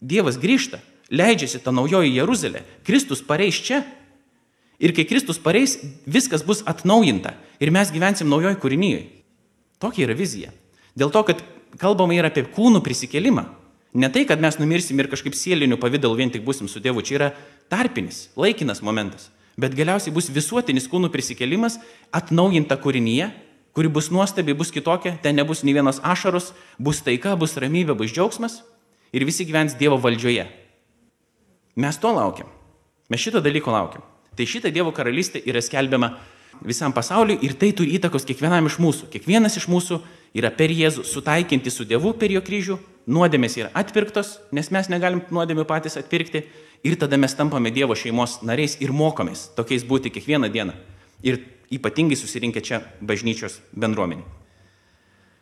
[0.00, 0.78] Dievas grįžta,
[1.10, 2.62] leidžiasi tą naujoji Jeruzalė.
[2.84, 3.82] Kristus pareis čia
[4.82, 9.04] Ir kai Kristus pareis, viskas bus atnaujinta ir mes gyvensim naujoj kūrinyje.
[9.80, 10.52] Tokia yra vizija.
[10.96, 11.40] Dėl to, kad
[11.80, 13.46] kalbama yra apie kūnų prisikėlimą.
[13.96, 17.16] Ne tai, kad mes numirsim ir kažkaip sieliniu pavydalu vien tik busim su Dievu, čia
[17.16, 17.28] yra
[17.72, 19.30] tarpinis, laikinas momentas.
[19.56, 21.78] Bet galiausiai bus visuotinis kūnų prisikėlimas,
[22.12, 23.30] atnaujinta kūrinyje,
[23.76, 28.12] kuri bus nuostabi, bus kitokia, ten nebus nei vienos ašaros, bus taika, bus ramybė, bus
[28.12, 28.60] džiaugsmas
[29.16, 30.44] ir visi gyvens Dievo valdžioje.
[31.76, 32.52] Mes to laukiam.
[33.08, 34.04] Mes šito dalyko laukiam.
[34.36, 36.12] Tai šita Dievo karalystė yra skelbiama
[36.64, 39.08] visam pasauliu ir tai turi įtakos kiekvienam iš mūsų.
[39.12, 40.00] Kiekvienas iš mūsų
[40.36, 45.22] yra per Jėzų sutaikinti su Dievu per jo kryžių, nuodėmės yra atpirktos, nes mes negalim
[45.30, 46.44] nuodėmių patys atpirkti
[46.84, 50.74] ir tada mes tampame Dievo šeimos nariais ir mokomės tokiais būti kiekvieną dieną.
[51.24, 51.40] Ir
[51.72, 54.24] ypatingai susirinkę čia bažnyčios bendruomenė.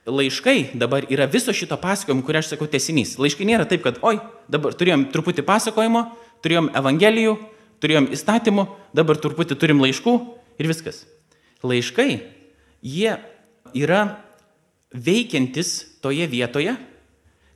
[0.04, 3.16] Laiškai dabar yra viso šito pasakojimo, kurį aš sakau tesinys.
[3.16, 4.18] Laiškai nėra taip, kad, oi,
[4.52, 6.02] dabar turėjom truputį pasakojimo,
[6.44, 7.38] turėjom evangelijų,
[7.82, 10.14] turėjom įstatymų, dabar truputį turim laiškų
[10.60, 11.04] ir viskas.
[11.64, 12.20] Laiškai,
[12.84, 13.14] jie
[13.74, 14.02] yra
[14.94, 16.76] veikiantis toje vietoje,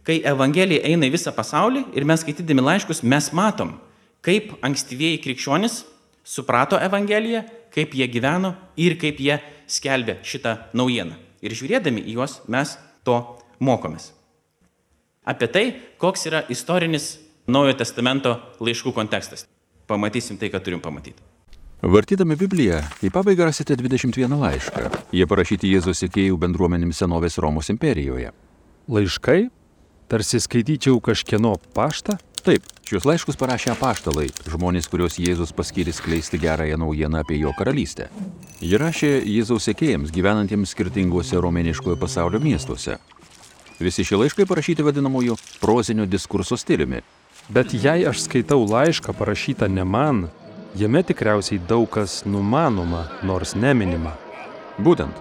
[0.02, 3.76] kai Evangelija eina į visą pasaulį ir mes skaitydami laiškus mes matom,
[4.24, 5.82] kaip ankstyvieji krikščionis
[6.24, 11.18] suprato Evangeliją, kaip jie gyveno ir kaip jie skelbė šitą naujieną.
[11.44, 12.74] Ir žiūrėdami į juos mes
[13.06, 13.20] to
[13.62, 14.10] mokomės.
[15.28, 15.64] Apie tai,
[16.00, 19.46] koks yra istorinis Naujojo testamento laiškų kontekstas.
[19.88, 21.22] Pamatysim tai, ką turim pamatyti.
[21.78, 24.88] Vartydami Bibliją, į pabaigą rasite 21 laišką.
[25.14, 28.32] Jie parašyti Jėzos sekėjų bendruomenėms senovės Romos imperijoje.
[28.90, 29.44] Laiškai?
[30.10, 32.16] Tarsi skaityčiau kažkieno paštą?
[32.42, 38.08] Taip, šios laiškus parašė apaštalai, žmonės, kuriuos Jėzus paskyrė skleisti gerąją naujieną apie jo karalystę.
[38.58, 42.96] Jie rašė Jėzaus sekėjams gyvenantiems skirtinguose romėniškojo pasaulio miestuose.
[43.78, 47.04] Visi šie laiškai parašyti vadinamųjų prozinio diskurso stiliumi.
[47.48, 50.26] Bet jei aš skaitau laišką parašytą ne man,
[50.76, 54.12] Jame tikriausiai daug kas numanoma, nors neminima.
[54.78, 55.16] Būtent.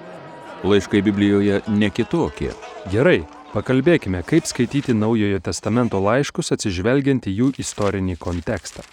[0.67, 2.51] Laiškai Biblijoje ne kitokie.
[2.91, 3.21] Gerai,
[3.53, 8.83] pakalbėkime, kaip skaityti Naujojo testamento laiškus atsižvelgiant į jų istorinį kontekstą.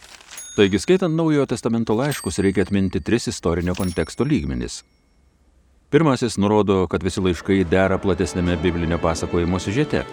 [0.55, 4.85] Taigi, skaitant Naujojo testamento laiškus, reikia atminti tris istorinio konteksto lygmenis.
[5.90, 10.07] Pirmasis nurodo, kad visi laiškai dera platesnėme biblinio pasakojimo siužete.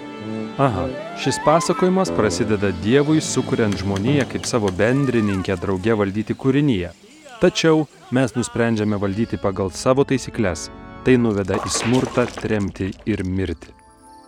[0.57, 0.87] Aha,
[1.23, 6.89] šis pasakojimas prasideda Dievui sukuriant žmoniją kaip savo bendrininkę drauge valdyti kūrinyje.
[7.39, 10.67] Tačiau mes nusprendžiame valdyti pagal savo taisyklės.
[11.05, 13.71] Tai nuveda į smurtą, tremtį ir mirtį.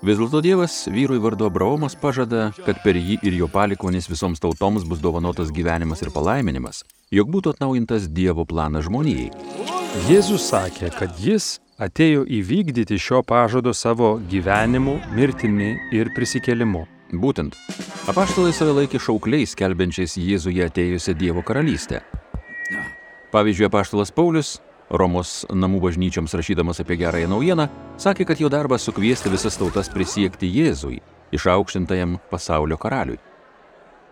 [0.04, 4.88] Vis dėlto Dievas vyrui vardu Abraomas pažada, kad per jį ir jo palikonis visoms tautoms
[4.88, 6.82] bus dovanotas gyvenimas ir palaiminimas,
[7.12, 9.30] jog būtų atnaujintas Dievo planas žmonijai.
[10.08, 16.86] Jėzus sakė, kad jis atėjo įvykdyti šio pažado savo gyvenimu, mirtimi ir prisikėlimu.
[17.14, 17.56] Būtent.
[18.10, 22.02] Apaštalai save laikė šaukliais, kelbenčiais Jėzuje atėjusią Dievo karalystę.
[23.34, 24.56] Pavyzdžiui, apaštalas Paulius,
[24.94, 27.68] Romos namų bažnyčioms rašydamas apie gerąją naujieną,
[28.02, 31.00] sakė, kad jo darbas sukviesti visas tautas prisiekti Jėzui,
[31.34, 33.22] išaukštintajam pasaulio karaliui.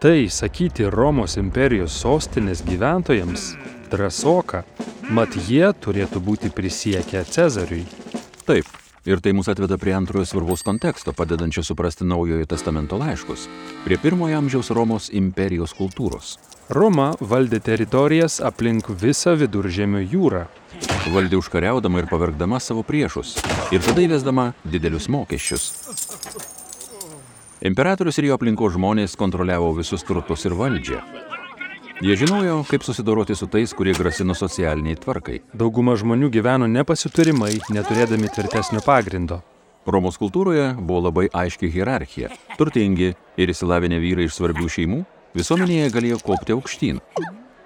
[0.02, 3.44] Tai sakyti Romos imperijos sostinės gyventojams
[3.92, 4.64] drąsoka,
[5.14, 7.84] mat jie turėtų būti prisiekę Cezariui.
[8.48, 8.66] Taip,
[9.06, 13.44] ir tai mus atveda prie antrojo svarbaus konteksto, padedančio suprasti naujojo testamento laiškus,
[13.86, 16.40] prie pirmojo amžiaus Romos imperijos kultūros.
[16.74, 20.48] Roma valdė teritorijas aplink visą viduržėmio jūrą.
[21.14, 23.36] Valdė užkariaudama ir pavergdama savo priešus
[23.70, 25.70] ir tada įvesdama didelius mokesčius.
[27.62, 30.98] Imperatorius ir jo aplinkos žmonės kontroliavo visus turtus ir valdžią.
[32.02, 35.44] Jie žinojo, kaip susidoroti su tais, kurie grasino socialiniai tvarkai.
[35.54, 39.44] Dauguma žmonių gyveno nepasiturimai, neturėdami tvirtesnio pagrindo.
[39.86, 42.34] Romos kultūroje buvo labai aiški hierarchija.
[42.58, 45.02] Turtingi ir įsilavinę vyrai iš svarbių šeimų
[45.38, 47.06] visuomenėje galėjo kopti aukštyn.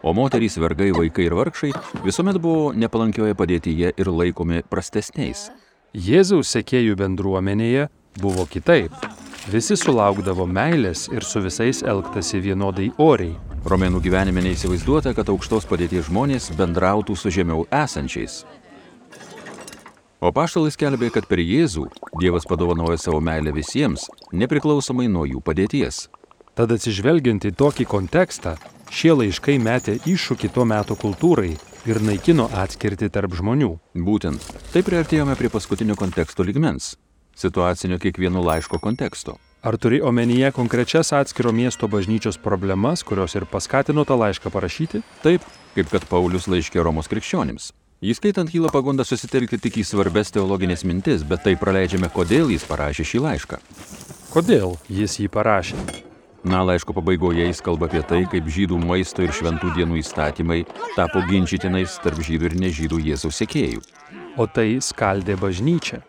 [0.03, 1.71] O moterys, vergai, vaikai ir vargšai
[2.03, 5.53] visuomet buvo nepalankioje padėtyje ir laikomi prastesniais.
[5.95, 7.88] Jėzaus sekėjų bendruomenėje
[8.19, 8.91] buvo kitaip.
[9.45, 13.36] Visi sulaukdavo meilės ir su visais elgtasi vienodai oriai.
[13.69, 18.39] Romėnų gyvenime neįsivaizduota, kad aukštos padėties žmonės bendrautų su žemiau esančiais.
[20.17, 21.86] O paštalai skelbė, kad per Jėzų
[22.17, 26.08] Dievas padovanoja savo meilę visiems, nepriklausomai nuo jų padėties.
[26.58, 28.55] Tad atsižvelgiant į tokį kontekstą,
[28.89, 31.51] šie laiškai metė iššūkį tuo metu kultūrai
[31.86, 33.75] ir naikino atskirti tarp žmonių.
[33.93, 34.41] Būtent,
[34.73, 36.95] taip priartėjome prie paskutinio konteksto ligmens-
[37.35, 39.37] situacinio kiekvieno laiško konteksto.
[39.65, 45.01] Ar turi omenyje konkrečias atskiro miesto bažnyčios problemas, kurios ir paskatino tą laišką parašyti?
[45.23, 45.41] Taip,
[45.73, 47.71] kaip kad Paulius laiškė Romos krikščionims.
[48.05, 52.67] Jis skaitant kyla pagunda susitelkti tik į svarbes teologinės mintis, bet tai praleidžiame, kodėl jis
[52.69, 53.61] parašė šį laišką.
[54.35, 55.81] Kodėl jis jį parašė?
[56.45, 60.59] Na, laiško pabaigoje jis kalba apie tai, kaip žydų maisto ir šventų dienų įstatymai
[60.93, 63.81] tapo ginčytinais tarp žydų ir nežydų Jėzaus sekėjų.
[64.37, 66.05] O tai skaldė bažnyčią.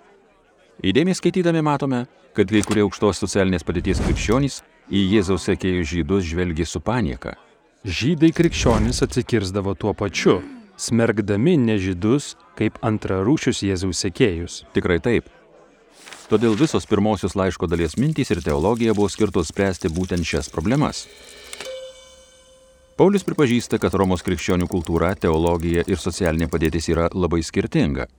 [0.84, 2.02] Įdėmiai skaitydami matome,
[2.36, 4.58] kad kai kurie aukštos socialinės padėties krikščionys
[4.92, 7.32] į Jėzaus sekėjų žydus žvelgia su panieka.
[7.86, 10.42] Žydai krikščionys atsikirzdavo tuo pačiu,
[10.76, 14.58] smergdami nežydus kaip antrarūšius Jėzaus sekėjus.
[14.76, 15.32] Tikrai taip.
[16.28, 21.06] Todėl visos pirmosios laiško dalies mintys ir teologija buvo skirtos spręsti būtent šias problemas.
[23.00, 28.10] Paulius pripažįsta, kad Romos krikščionių kultūra, teologija ir socialinė padėtis yra labai skirtinga.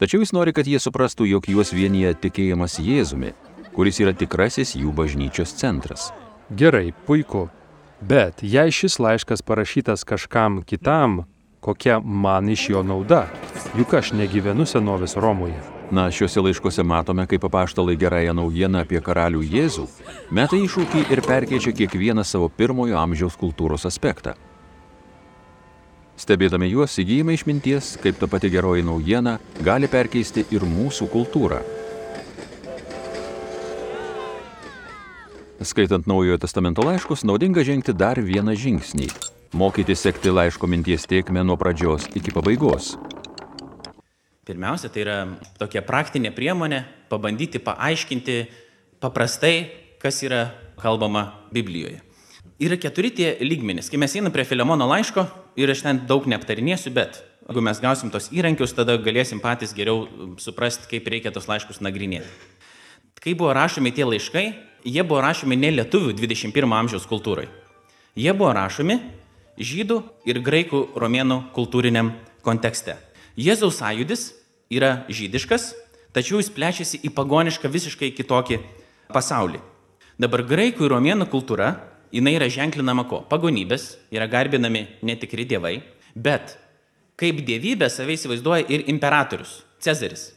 [0.00, 3.34] Tačiau jis nori, kad jie suprastų, jog juos vienyje tikėjimas Jėzumi,
[3.74, 6.06] kuris yra tikrasis jų bažnyčios centras.
[6.48, 7.50] Gerai, puiku.
[8.00, 11.26] Bet jei šis laiškas parašytas kažkam kitam,
[11.60, 13.26] kokia man iš jo nauda?
[13.76, 15.60] Juk aš negyvenu senovės Romoje.
[15.92, 19.84] Na, šiuose laiškuose matome, kaip apaštalai gerąją naujieną apie karalių Jėzų
[20.32, 24.32] meta iššūkį ir perkeičia kiekvieną savo pirmojo amžiaus kultūros aspektą.
[26.20, 31.62] Stebėdami juos įgyjame išminties, kaip ta pati geroji naujiena gali perkeisti ir mūsų kultūrą.
[35.60, 39.08] Skaitant Naujojo testamento laiškus, naudinga žengti dar vieną žingsnį-
[39.60, 42.96] mokyti sekti laiško minties tiekmę nuo pradžios iki pabaigos.
[44.44, 45.18] Pirmiausia, tai yra
[45.58, 48.48] tokia praktinė priemonė pabandyti paaiškinti
[49.00, 52.09] paprastai, kas yra kalbama Biblijoje.
[52.60, 53.88] Yra keturi tie lygmenys.
[53.88, 55.22] Kai mes einame prie Filemono laiško
[55.56, 60.02] ir aš ten daug neaptarinėsiu, bet jeigu mes gausim tos įrankius, tada galėsim patys geriau
[60.36, 62.28] suprasti, kaip reikia tos laiškus nagrinėti.
[63.16, 64.44] Kai buvo rašomi tie laiškai,
[64.84, 67.48] jie buvo rašomi ne lietuvių 21 amžiaus kultūrai.
[68.12, 68.98] Jie buvo rašomi
[69.56, 72.12] žydų ir graikų romėnų kultūriniam
[72.44, 72.98] kontekste.
[73.40, 74.34] Jėzaus sąjudis
[74.68, 75.70] yra žydiškas,
[76.12, 78.60] tačiau jis plečiasi į pagonišką visiškai kitokį
[79.16, 79.64] pasaulį.
[80.20, 81.70] Dabar graikų ir romėnų kultūra,
[82.14, 83.22] jinai yra ženklinama ko?
[83.30, 85.80] Pagonybės, yra garbinami netikri dievai,
[86.14, 86.56] bet
[87.20, 90.30] kaip dievybę save įsivaizduoja ir imperatorius, Cezaris.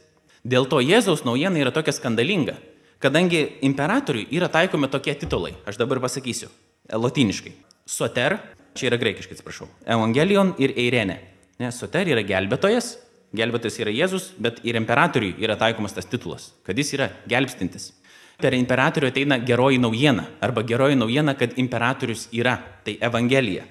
[0.44, 2.58] Dėl to Jėzaus naujiena yra tokia skandalinga,
[3.00, 6.50] kadangi imperatoriui yra taikomi tokie titulai, aš dabar pasakysiu,
[6.92, 7.54] lotyniškai.
[7.88, 8.38] Soter,
[8.76, 11.18] čia yra graikiškai, atsiprašau, Evangelion ir Eirene.
[11.60, 12.94] Ne, Soter yra gelbėtojas,
[13.36, 17.92] gelbėtojas yra Jėzus, bet ir imperatoriui yra taikomas tas titulas, kad jis yra gelbstintis.
[18.40, 23.64] Per imperatorių ateina geroji naujiena, arba geroji naujiena, kad imperatorius yra, tai Evangelija.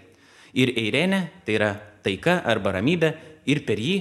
[0.53, 1.71] Ir Eirene, tai yra
[2.03, 3.11] taika arba ramybė,
[3.49, 3.97] ir per jį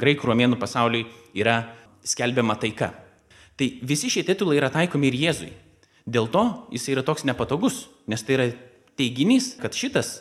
[0.00, 1.04] graikų romėnų pasauliui
[1.36, 1.58] yra
[2.06, 2.92] skelbiama taika.
[3.56, 5.52] Tai visi šie titulai yra taikomi ir Jėzui.
[6.06, 8.46] Dėl to jis yra toks nepatogus, nes tai yra
[8.96, 10.20] teiginys, kad šitas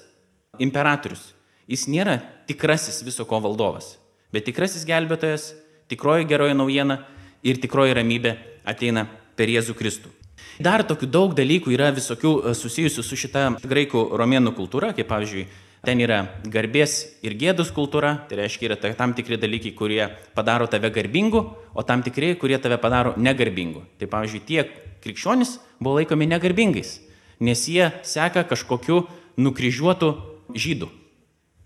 [0.64, 1.34] imperatorius,
[1.70, 2.18] jis nėra
[2.50, 3.96] tikrasis viso ko valdovas,
[4.34, 5.52] bet tikrasis gelbėtojas,
[5.92, 7.04] tikroji geroji naujiena
[7.46, 8.34] ir tikroji ramybė
[8.66, 9.06] ateina
[9.36, 10.12] per Jėzų Kristų.
[10.60, 15.46] Dar tokių daug dalykų yra visokių e, susijusių su šita graikų romėnų kultūra, kaip pavyzdžiui,
[15.86, 16.96] ten yra garbės
[17.26, 21.44] ir gėdos kultūra, tai reiškia yra tam tikri dalykai, kurie padaro tave garbingu,
[21.76, 23.84] o tam tikri, kurie tave padaro negarbingu.
[24.00, 24.64] Tai pavyzdžiui, tie
[25.04, 26.98] krikščionys buvo laikomi negarbingais,
[27.44, 29.04] nes jie seka kažkokiu
[29.38, 30.16] nukryžiuotu
[30.56, 30.90] žydu.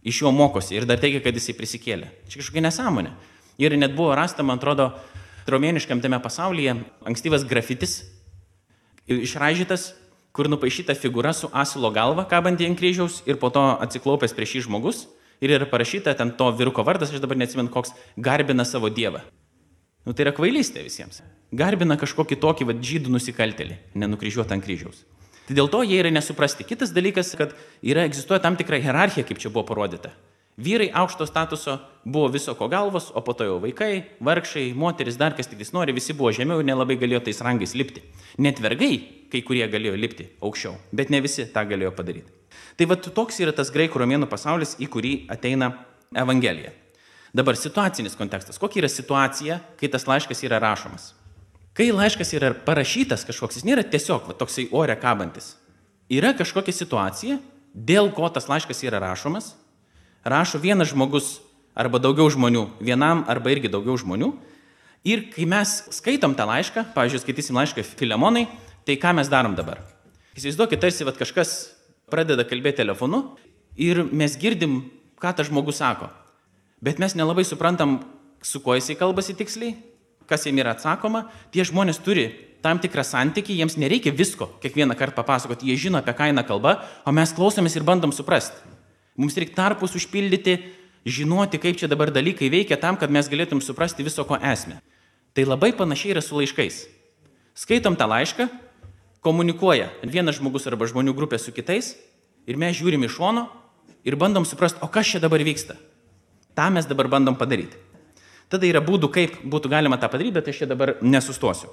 [0.04, 2.10] Iš jo mokosi ir dar teigia, kad jisai prisikėlė.
[2.32, 3.14] Čia kažkokia nesąmonė.
[3.60, 4.94] Ir net buvo rasta, man atrodo,
[5.48, 6.76] romėniškam tame pasaulyje
[7.08, 8.02] ankstyvas grafitis,
[9.08, 9.94] išražytas,
[10.36, 14.66] kur nupaišyta figūra su asilo galva kabantį ant kryžiaus ir po to atsiklaupęs prieš šį
[14.68, 15.06] žmogus
[15.42, 19.24] ir yra parašyta ten to viruko vardas, aš dabar neatsimenu koks, garbina savo dievą.
[20.06, 21.22] Nu tai yra kvailystė visiems.
[21.56, 25.04] Garbina kažkokį tokį vad žydų nusikaltelį, nenukryžiuotą ant kryžiaus.
[25.48, 26.66] Tai dėl to jie yra nesuprasti.
[26.68, 30.12] Kitas dalykas, kad yra egzistuoja tam tikra hierarchija, kaip čia buvo parodyta.
[30.60, 35.32] Vyrai aukšto statuso buvo viso ko galvos, o po to jau vaikai, vargšai, moteris, dar
[35.38, 38.04] kas tik jis nori, visi buvo žemiau ir nelabai galėjo tais rangais lipti.
[38.44, 38.98] Net vergai,
[39.32, 42.28] kai kurie galėjo lipti aukščiau, bet ne visi tą galėjo padaryti.
[42.76, 45.72] Tai va toks yra tas graikų romėnų pasaulis, į kurį ateina
[46.12, 46.74] Evangelija.
[47.32, 48.60] Dabar situacinis kontekstas.
[48.60, 51.14] Kokia yra situacija, kai tas laiškas yra rašomas?
[51.78, 55.54] Kai laiškas yra parašytas kažkoks, jis nėra tiesiog va, toksai ore kabantis.
[56.12, 57.40] Yra kažkokia situacija,
[57.72, 59.54] dėl ko tas laiškas yra rašomas
[60.26, 61.40] rašo vienas žmogus
[61.80, 64.34] arba daugiau žmonių, vienam arba irgi daugiau žmonių.
[65.08, 68.48] Ir kai mes skaitom tą laišką, pavyzdžiui, skaitysim laišką Filemonai,
[68.84, 69.80] tai ką mes darom dabar?
[70.36, 71.54] Įsivaizduokit, tarsi vat, kažkas
[72.12, 73.38] pradeda kalbėti telefonu
[73.80, 74.82] ir mes girdim,
[75.20, 76.10] ką tas žmogus sako.
[76.84, 78.00] Bet mes nelabai suprantam,
[78.44, 79.78] su kuo jisai kalbasi tiksliai,
[80.28, 81.26] kas jam yra atsakoma.
[81.52, 82.28] Tie žmonės turi
[82.64, 86.78] tam tikrą santykį, jiems nereikia visko kiekvieną kartą papasakoti, jie žino, apie ką eina kalba,
[87.08, 88.69] o mes klausomės ir bandom suprasti.
[89.20, 90.56] Mums reikia tarpus užpildyti,
[91.04, 94.80] žinoti, kaip čia dabar dalykai veikia tam, kad mes galėtum suprasti viso ko esmę.
[95.36, 96.86] Tai labai panašiai yra su laiškais.
[97.60, 98.48] Skaitom tą laišką,
[99.26, 101.98] komunikuoja vienas žmogus arba žmonių grupė su kitais
[102.48, 103.50] ir mes žiūrim iš šono
[104.08, 105.76] ir bandom suprasti, o kas čia dabar vyksta.
[106.56, 107.76] Ta mes dabar bandom padaryti.
[108.50, 111.70] Tada yra būdų, kaip būtų galima tą padaryti, bet aš čia dabar nesustosiu.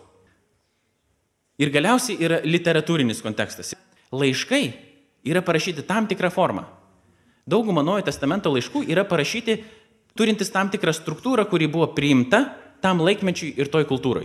[1.57, 3.73] Ir galiausiai yra literatūrinis kontekstas.
[4.13, 4.65] Laiškai
[5.25, 6.67] yra parašyti tam tikrą formą.
[7.47, 9.61] Dauguma Naujojo testamento laiškų yra parašyti
[10.19, 12.41] turintis tam tikrą struktūrą, kuri buvo priimta
[12.83, 14.25] tam laikmečiui ir toj kultūrai.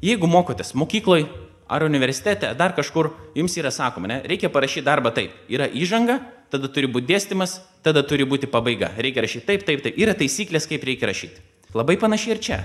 [0.00, 1.26] Jeigu mokotės mokykloje
[1.68, 5.34] ar universitete, dar kažkur, jums yra sakoma, ne, reikia parašyti darbą taip.
[5.52, 6.16] Yra įžanga,
[6.48, 8.88] tada turi būti dėstymas, tada turi būti pabaiga.
[8.96, 10.00] Reikia rašyti taip, taip, taip.
[10.00, 11.44] Yra taisyklės, kaip reikia rašyti.
[11.76, 12.62] Labai panašiai ir čia.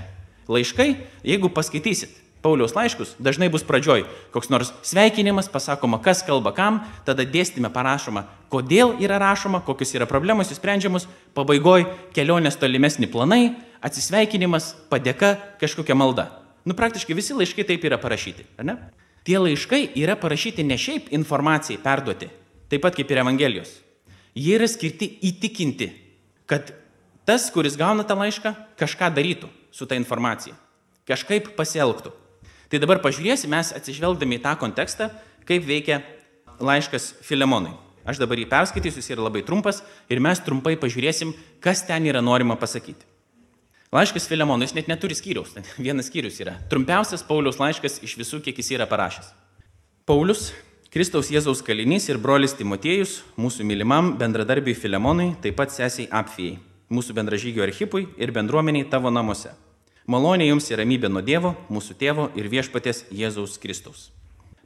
[0.48, 0.88] Laiškai,
[1.28, 4.02] jeigu paskaitysit Pauliaus laiškus, dažnai bus pradžioj
[4.34, 10.08] koks nors sveikinimas, pasakoma, kas kalba kam, tada dėstymė parašoma, kodėl yra rašoma, kokios yra
[10.10, 11.06] problemos įsprendžiamos,
[11.38, 16.32] pabaigoj kelionės tolimesni planai, atsisveikinimas, padėka, kažkokia malda.
[16.66, 18.76] Nu, praktiškai visi laiškai taip yra parašyti, ar ne?
[19.22, 22.26] Tie laiškai yra parašyti ne šiaip informacijai perduoti,
[22.70, 23.76] taip pat kaip ir Evangelijos.
[24.34, 25.92] Jie yra skirti įtikinti,
[26.50, 26.72] kad
[27.28, 30.56] tas, kuris gauna tą laišką, kažką darytų su ta informacija,
[31.06, 32.14] kažkaip pasielgtų.
[32.72, 35.10] Tai dabar pažiūrėsime, mes atsižvelgdami į tą kontekstą,
[35.44, 35.98] kaip veikia
[36.56, 37.74] laiškas Filemonui.
[38.08, 42.22] Aš dabar jį perskaitysiu, jis yra labai trumpas ir mes trumpai pažiūrėsim, kas ten yra
[42.24, 43.04] norima pasakyti.
[43.92, 45.52] Laiškas Filemonui, jis net neturi skyriaus,
[45.84, 46.56] vienas skyrius yra.
[46.72, 49.28] Trumpiausias Pauliaus laiškas iš visų, kiek jis yra parašęs.
[50.08, 50.48] Paulius,
[50.92, 56.56] Kristaus Jėzaus kalinys ir brolis Timotiejus, mūsų mylimam bendradarbiui Filemonui, taip pat sesiai Apfijai,
[56.88, 59.52] mūsų bendražygio archipui ir bendruomeniai tavo namuose.
[60.10, 64.08] Malonė jums ir ramybė nuo Dievo, mūsų tėvo ir viešpatės Jėzaus Kristaus.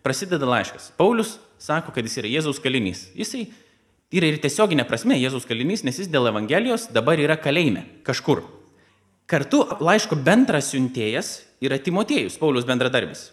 [0.00, 0.92] Prasideda laiškas.
[0.96, 3.10] Paulius sako, kad jis yra Jėzaus kalinys.
[3.12, 3.48] Jisai
[4.14, 8.40] yra ir tiesioginė prasme Jėzaus kalinys, nes jis dėl Evangelijos dabar yra kalėjime kažkur.
[9.28, 13.26] Kartu laiško bendras siuntėjas yra Timotiejus, Paulius bendradarbis.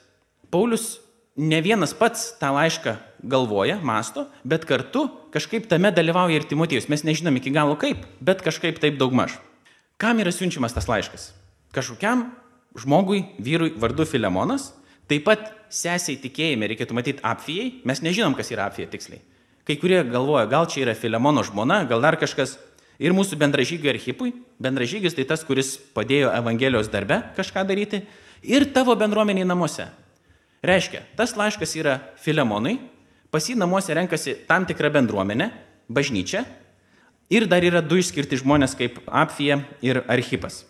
[0.52, 0.98] Paulius
[1.38, 6.90] ne vienas pats tą laišką galvoja, masto, bet kartu kažkaip tame dalyvauja ir Timotiejus.
[6.92, 9.38] Mes nežinom iki galo kaip, bet kažkaip taip daugmaž.
[10.02, 11.32] Kam yra siunčiamas tas laiškas?
[11.74, 12.28] Kažkokiam
[12.78, 14.72] žmogui, vyrui vardu Filemonas,
[15.10, 19.24] taip pat sesiai tikėjime, reikėtų matyti apfijai, mes nežinom, kas yra apfija tiksliai.
[19.64, 22.58] Kai kurie galvoja, gal čia yra Filemono žmona, gal dar kažkas,
[23.02, 24.34] ir mūsų bendražygiui archipui.
[24.62, 28.04] Bendražygis tai tas, kuris padėjo Evangelijos darbe kažką daryti.
[28.44, 29.88] Ir tavo bendruomeniai namuose.
[30.64, 32.78] Reiškia, tas laiškas yra Filemonui,
[33.32, 35.50] pas jį namuose renkasi tam tikra bendruomenė,
[35.92, 36.46] bažnyčia.
[37.34, 40.64] Ir dar yra du išskirti žmonės kaip Apfija ir Archipas.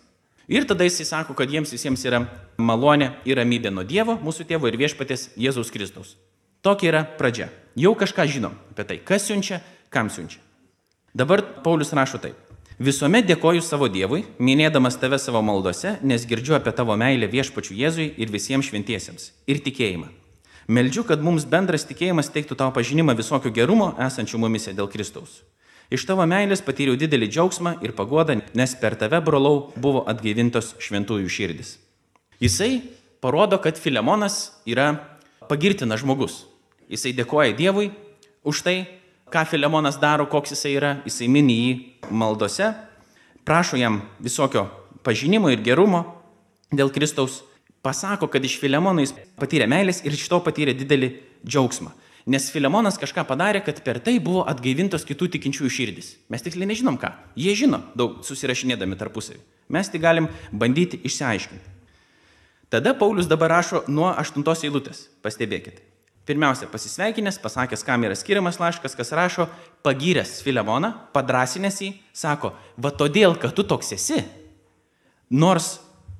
[0.48, 2.24] Ir tada jis sako, kad jiems visiems yra
[2.60, 6.16] malonė ir ramybė nuo Dievo, mūsų tėvo ir viešpatės Jėzaus Kristaus.
[6.64, 7.48] Tokia yra pradžia.
[7.76, 10.40] Jau kažką žinom apie tai, kas siunčia, kam siunčia.
[11.14, 12.36] Dabar Paulius rašo taip.
[12.78, 18.08] Visuomet dėkoju savo Dievui, minėdamas tave savo maldose, nes girdžiu apie tavo meilę viešpačių Jėzui
[18.18, 19.30] ir visiems šventiesiems.
[19.46, 20.08] Ir tikėjimą.
[20.66, 25.42] Meldžiu, kad mums bendras tikėjimas teiktų tau pažinimą visokio gerumo esančių mumise dėl Kristaus.
[25.92, 31.28] Iš tavo meilės patyriau didelį džiaugsmą ir pagodą, nes per tave, brolau, buvo atgaivintos šventųjų
[31.28, 31.74] širdis.
[32.40, 32.80] Jisai
[33.20, 34.94] parodo, kad Filemonas yra
[35.48, 36.44] pagirtinas žmogus.
[36.88, 37.90] Jisai dėkoja Dievui
[38.44, 38.76] už tai,
[39.32, 41.72] ką Filemonas daro, koks jisai yra, jisai mini jį
[42.12, 42.72] maldose,
[43.44, 44.66] prašo jam visokio
[45.04, 46.04] pažinimo ir gerumo
[46.72, 47.42] dėl Kristaus,
[47.84, 51.12] pasako, kad iš Filemono jis patyrė meilės ir iš to patyrė didelį
[51.44, 51.92] džiaugsmą.
[52.24, 56.14] Nes Filemonas kažką padarė, kad per tai buvo atgaivintos kitų tikinčiųjų širdis.
[56.32, 57.10] Mes tiksliai nežinom ką.
[57.36, 59.42] Jie žino, daug susirašinėdami tarpusavį.
[59.76, 61.74] Mes tik galim bandyti išsiaiškinti.
[62.72, 65.04] Tada Paulius dabar rašo nuo aštuntos eilutės.
[65.22, 65.82] Pastebėkit.
[66.24, 69.44] Pirmiausia, pasisveikinęs, pasakęs, kam yra skiriamas laiškas, kas rašo,
[69.84, 74.22] pagyręs Filemoną, padrasinęs jį, sako, va todėl, kad tu toks esi,
[75.28, 75.74] nors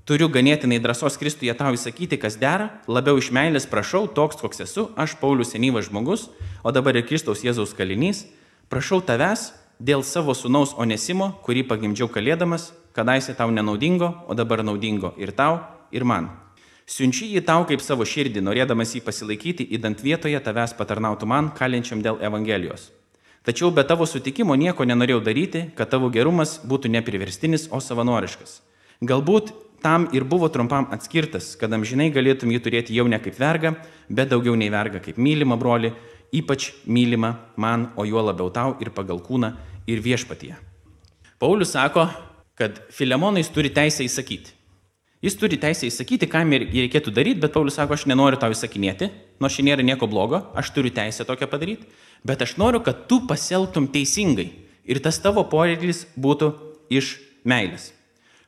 [0.05, 4.89] turiu ganėtinai drąsos Kristuje tau įsakyti, kas dera, labiau iš meilės prašau, toks koks esu,
[5.01, 6.29] aš Paulius senyvas žmogus,
[6.63, 8.27] o dabar ir Kristaus Jėzaus kalinys,
[8.69, 15.15] prašau tavęs dėl savo sunaus Onesimo, kurį pagimdžiau kalėdamas, kadaise tau nenaudingo, o dabar naudingo
[15.19, 16.31] ir tau, ir man.
[16.85, 22.05] Siunčiu jį tau kaip savo širdį, norėdamas jį pasilaikyti, įdant vietoje tavęs patarnautų man, kalinčiam
[22.05, 22.91] dėl Evangelijos.
[23.45, 28.61] Tačiau be tavo sutikimo nieko nenorėjau daryti, kad tavo gerumas būtų nepriverstinis, o savanoriškas.
[29.05, 29.53] Galbūt
[29.85, 33.75] tam ir buvo trumpam atskirtas, kad amžinai galėtum jį turėti jau ne kaip vergą,
[34.09, 35.93] bet daugiau nei vergą kaip mylimą broli,
[36.33, 39.53] ypač mylimą man, o juo labiau tau ir pagal kūną
[39.87, 40.57] ir viešpatyje.
[41.39, 42.09] Paulius sako,
[42.57, 44.55] kad Filemonais turi teisę įsakyti.
[45.25, 49.09] Jis turi teisę įsakyti, ką jį reikėtų daryti, bet Paulius sako, aš nenoriu tau įsakinėti,
[49.41, 51.89] nors šiandien nėra nieko blogo, aš turiu teisę tokią padaryti,
[52.25, 54.51] bet aš noriu, kad tu pasielgtum teisingai
[54.85, 56.51] ir tas tavo poreikis būtų
[56.93, 57.17] iš
[57.49, 57.94] meilės.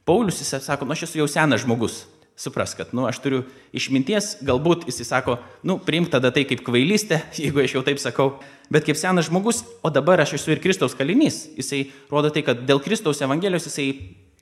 [0.07, 2.05] Paulius jis sako, nu aš esu jau senas žmogus,
[2.39, 3.43] supras, kad, nu, aš turiu
[3.75, 8.29] išminties, galbūt jis sako, nu, priimk tada tai kaip kvailystė, jeigu aš jau taip sakau,
[8.71, 12.63] bet kaip senas žmogus, o dabar aš esu ir Kristaus kalinys, jisai rodo tai, kad
[12.69, 13.91] dėl Kristaus Evangelijos jisai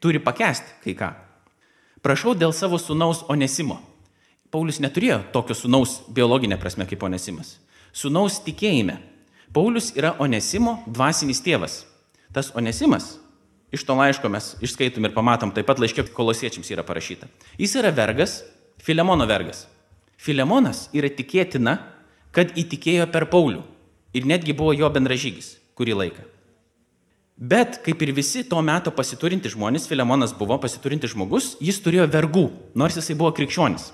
[0.05, 1.15] turi pakęsti kai ką
[2.05, 3.81] prašau dėl savo sunaus Onesimo.
[4.53, 7.57] Paulius neturėjo tokio sunaus biologinė prasme kaip Onesimas.
[7.97, 8.99] Sunaus tikėjime.
[9.55, 11.83] Paulius yra Onesimo dvasinis tėvas.
[12.35, 13.15] Tas Onesimas
[13.75, 17.27] Iš to laiško mes išskaitom ir pamatom, taip pat laiškė kolosiečiams yra parašyta.
[17.59, 18.43] Jis yra vergas,
[18.85, 19.65] Filemono vergas.
[20.21, 21.79] Filemonas yra tikėtina,
[22.35, 23.65] kad įtikėjo per Paulių
[24.15, 26.25] ir netgi buvo jo bendražygis kurį laiką.
[27.35, 32.45] Bet kaip ir visi to meto pasiturinti žmonės, Filemonas buvo pasiturinti žmogus, jis turėjo vergų,
[32.79, 33.91] nors jisai buvo krikščionis.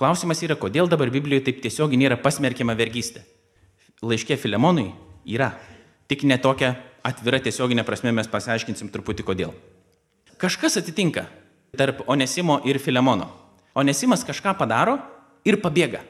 [0.00, 3.22] Klausimas yra, kodėl dabar Biblijoje taip tiesiogiai nėra pasmerkiama vergystė.
[4.02, 4.88] Laiškė Filemonui
[5.28, 5.52] yra,
[6.10, 6.72] tik ne tokia
[7.06, 9.54] atvira tiesioginė prasme mes pasiaiškinsim truputį kodėl.
[10.40, 11.26] Kažkas atitinka
[11.76, 13.28] tarp Onesimo ir Filemono.
[13.74, 14.98] Onesimas kažką padaro
[15.46, 16.00] ir pabėga.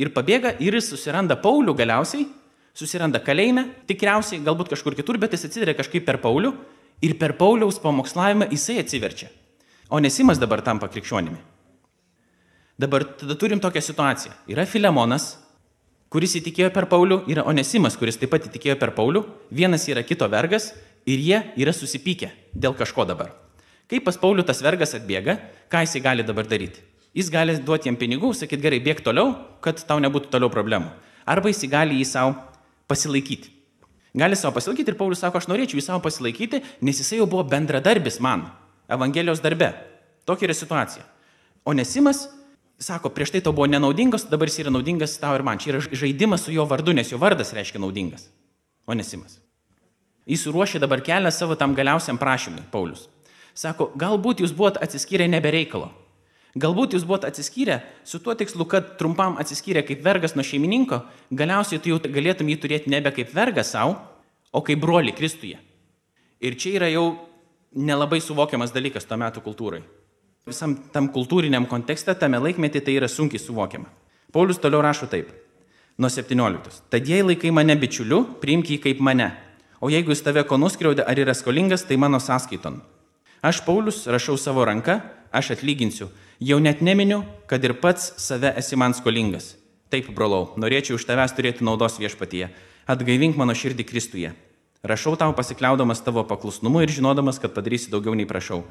[0.00, 2.26] Ir pabėga ir jis susiranda Paulių galiausiai
[2.76, 6.52] susiranda kalėjime, tikriausiai, galbūt kažkur kitur, bet jis atsiveria kažkaip per Paulių
[7.04, 9.28] ir per Pauliaus pamokslavimą jisai atsiverčia.
[9.92, 11.40] O nesimas dabar tampa krikščionimi.
[12.80, 14.32] Dabar tada turim tokią situaciją.
[14.50, 15.36] Yra Filemonas,
[16.12, 20.28] kuris įtikėjo per Paulių, yra Onesimas, kuris taip pat įtikėjo per Paulių, vienas yra kito
[20.28, 20.72] vergas
[21.08, 23.32] ir jie yra susipykę dėl kažko dabar.
[23.88, 25.38] Kai pas Paulių tas vergas atbėga,
[25.72, 26.84] ką jisai gali dabar daryti?
[27.16, 29.34] Jis gali duoti jam pinigų, sakyti gerai, bėg toliau,
[29.64, 30.92] kad tau nebūtų toliau problemų.
[31.28, 32.36] Arba jis gali jį savo
[32.88, 33.50] pasilaikyti.
[34.16, 37.44] Gali savo pasilaikyti ir Paulius sako, aš norėčiau jį savo pasilaikyti, nes jisai jau buvo
[37.48, 38.46] bendradarbis man,
[38.92, 39.70] Evangelijos darbe.
[40.28, 41.04] Tokia yra situacija.
[41.64, 42.26] O Nesimas
[42.82, 45.60] sako, prieš tai tau buvo nenaudingas, dabar jis yra naudingas tau ir man.
[45.62, 48.28] Čia yra žaidimas su jo vardu, nes jo vardas reiškia naudingas.
[48.86, 49.38] O Nesimas.
[50.26, 53.08] Jis ruošia dabar kelią savo tam galiausiam prašymui, Paulius.
[53.54, 55.90] Sako, galbūt jūs buvot atsiskyrę nebereikalo.
[56.52, 60.98] Galbūt jūs buvote atsiskyrę su tuo tikslu, kad trumpam atsiskyrę kaip vergas nuo šeimininko,
[61.32, 63.96] galiausiai tu jau galėtum jį turėti nebe kaip vergas savo,
[64.52, 65.56] o kaip broli Kristuje.
[66.44, 67.06] Ir čia yra jau
[67.72, 69.80] nelabai suvokiamas dalykas tuo metu kultūrai.
[70.48, 73.86] Visam tam kultūriniam kontekste, tame laikmetį tai yra sunkiai suvokiama.
[74.32, 75.28] Paulius toliau rašo taip,
[75.98, 76.82] nuo 17.
[76.90, 79.30] Tad jei laikai mane bičiuliu, priimk jį kaip mane.
[79.82, 82.80] O jeigu jis tave ko nuskriaudė ar yra skolingas, tai mano sąskaiton.
[83.42, 85.00] Aš, Paulius, rašau savo ranką,
[85.34, 86.10] aš atlyginsiu
[86.42, 89.52] Jau net neminiu, kad ir pats save esi man skolingas.
[89.94, 92.48] Taip, brolau, norėčiau iš tavęs turėti naudos viešpatyje.
[92.90, 94.32] Atgaivink mano širdį Kristuje.
[94.82, 98.64] Rašau tau pasikliaudamas tavo paklusnumu ir žinodamas, kad padarysi daugiau nei prašau.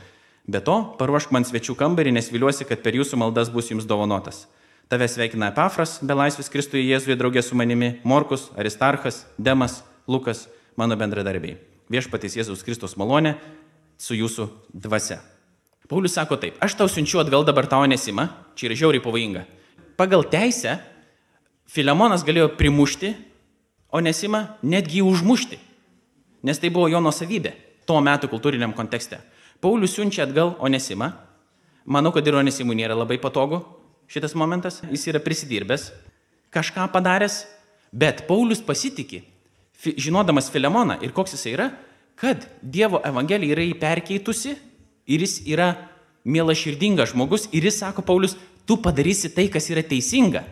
[0.48, 4.48] Be to, paruošk man svečių kambarį, nes viliuosi, kad per jūsų maldas bus jums dovanotas.
[4.89, 10.98] Tave sveikina Epafras, be laisvės Kristuje Jėzuje draugė su manimi, Morkus, Aristarchas, Demas, Lukas, mano
[11.00, 11.60] bendradarbiai.
[11.92, 13.36] Viešpatys Jėzaus Kristus malonė
[14.02, 15.22] su jūsų dvasia.
[15.92, 19.46] Paulius sako taip, aš tau siunčiu atgal dabar tavo nesimą, čia yra žiauriai pavojinga.
[20.00, 20.80] Pagal teisę
[21.72, 23.14] Filemonas galėjo primušti,
[23.92, 25.60] o nesimą netgi užmušti,
[26.48, 27.54] nes tai buvo jo nusavybė
[27.88, 29.20] tuo metu kultūriniam kontekste.
[29.62, 31.12] Paulius siunčia atgal Onesimą.
[31.86, 33.62] Manau, kad ir Onesimui nėra labai patogu
[34.12, 34.82] šitas momentas.
[34.89, 35.91] Jis yra prisidirbęs,
[36.53, 37.43] kažką padaręs,
[37.93, 39.22] bet Paulius pasitikė,
[39.97, 41.70] žinodamas Filemoną ir koks jis yra,
[42.20, 44.55] kad Dievo Evangelija yra jį perkeitusi
[45.07, 45.72] ir jis yra
[46.26, 48.36] mielaširdingas žmogus ir jis sako Paulius,
[48.66, 50.43] tu padarysi tai, kas yra teisinga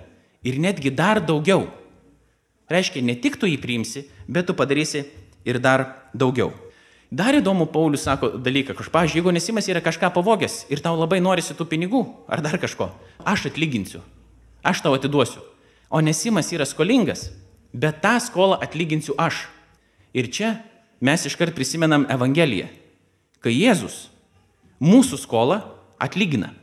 [0.46, 1.68] ir netgi dar daugiau.
[2.70, 5.04] Reiškia, ne tik tu jį priimsi, bet tu padarysi
[5.46, 6.54] ir dar daugiau.
[7.10, 11.56] Dar įdomu, Paulius sako dalyką, kažpažiūrėjau, jeigu nesimas yra kažką pavogęs ir tau labai norisi
[11.58, 12.92] tų pinigų ar dar kažko,
[13.26, 14.04] aš atlyginsiu,
[14.62, 15.42] aš tau atiduosiu.
[15.90, 17.32] O nesimas yra skolingas,
[17.74, 19.48] bet tą skolą atlyginsiu aš.
[20.14, 20.60] Ir čia
[21.02, 22.70] mes iškart prisimenam Evangeliją,
[23.42, 24.12] kai Jėzus
[24.78, 25.64] mūsų skolą
[25.98, 26.54] atlygina.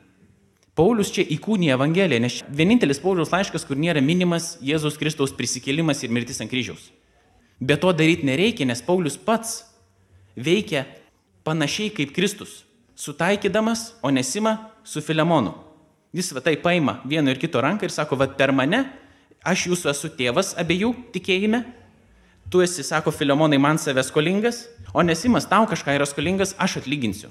[0.79, 6.13] Paulius čia įkūnė Evangeliją, nes vienintelis Paulius laiškas, kur nėra minimas Jėzaus Kristaus prisikėlimas ir
[6.15, 6.93] mirtis ant kryžiaus.
[7.59, 9.65] Bet to daryti nereikia, nes Paulius pats
[10.37, 10.85] veikia
[11.45, 12.65] panašiai kaip Kristus,
[12.97, 15.55] sutaikydamas Onesimą su Filemonu.
[16.13, 18.85] Jis va tai paima vieno ir kito ranką ir sako, va per mane,
[19.45, 21.63] aš jūsų esu tėvas abiejų tikėjime,
[22.51, 24.65] tu esi, sako Filemonai, man savęs skolingas,
[24.97, 27.29] Onesimas tau kažką yra skolingas, aš atlyginsiu.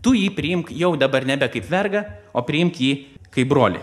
[0.00, 2.92] Tu jį priimk jau dabar nebe kaip vergą, o priimk jį
[3.34, 3.80] kaip broli.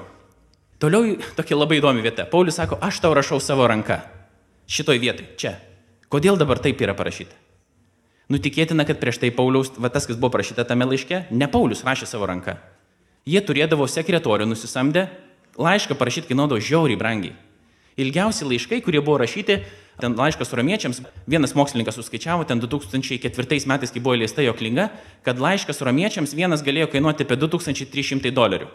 [0.82, 2.28] Toliau tokia labai įdomi vieta.
[2.30, 3.99] Paulius sako, aš tau rašau savo ranką.
[4.68, 5.57] Šitoj vietoj, čia.
[6.11, 7.46] Kodėl dabar taip yra parašyta?
[8.28, 12.09] Nutikėtina, kad prieš tai Pauliaus, va tas, kas buvo parašyta tame laiške, ne Paulius rašė
[12.09, 12.57] savo ranką.
[13.28, 15.05] Jie turėdavo sekretorių nusisamdę,
[15.55, 17.36] laišką parašyti kainuodavo žiauriai brangiai.
[17.97, 19.61] Ilgiausi laiškai, kurie buvo rašyti,
[20.01, 24.89] ten laiškas romiečiams, vienas mokslininkas suskaičiavo, ten 2004 metais, kai buvo įleista jo knyga,
[25.25, 28.67] kad laiškas romiečiams vienas galėjo kainuoti apie 2300 dolerių.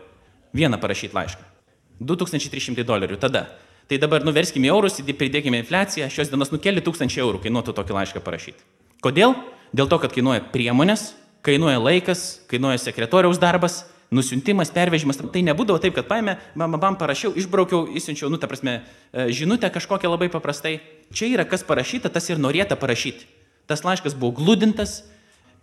[0.57, 1.45] Vieną parašyti laišką.
[2.01, 3.47] 2300 dolerių tada.
[3.87, 8.25] Tai dabar nuverskime eurus, pridėkime infliaciją, šios dienos nu keli tūkstančiai eurų kainuotų tokį laišką
[8.25, 8.82] parašyti.
[9.03, 9.35] Kodėl?
[9.75, 13.81] Dėl to, kad kainuoja priemonės, kainuoja laikas, kainuoja sekretoriaus darbas,
[14.15, 18.83] nusiuntimas, pervežimas, tai nebūdavo taip, kad paėmė, bam, bam, parašiau, išbraukiau, įsiunčiau, nu, ta prasme,
[19.11, 20.77] e, žinutę kažkokią labai paprastai.
[21.11, 23.27] Čia yra kas parašyta, tas ir norėta parašyti.
[23.67, 25.01] Tas laiškas buvo glūdintas,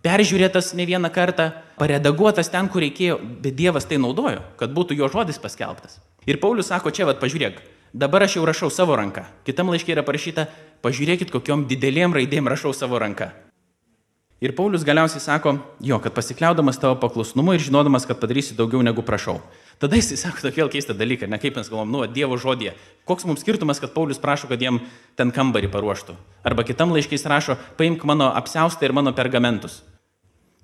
[0.04, 5.08] peržiūrėtas ne vieną kartą, paredaguotas ten, kur reikėjo, bet Dievas tai naudojo, kad būtų jo
[5.12, 6.00] žodis paskelbtas.
[6.28, 7.62] Ir Paulius sako, čia vad pažiūrėk,
[7.94, 9.24] dabar aš jau rašau savo ranką.
[9.46, 10.48] Kitam laiškė yra parašyta,
[10.84, 13.30] pažiūrėkit, kokiom didelėm raidėm rašau savo ranką.
[14.40, 19.04] Ir Paulius galiausiai sako, jo, kad pasikliaudamas tavo paklusnumu ir žinodamas, kad padarysi daugiau negu
[19.04, 19.36] prašau.
[19.80, 22.72] Tada jis sako tokį vėl keistą dalyką, ne kaip mes galvom, nu, Dievo žodėje.
[23.04, 24.80] Koks mums skirtumas, kad Paulius prašo, kad jiem
[25.20, 26.16] ten kambarį paruoštų.
[26.48, 29.82] Arba kitam laiškiais rašo, paimk mano apsiaustą ir mano pergamentus.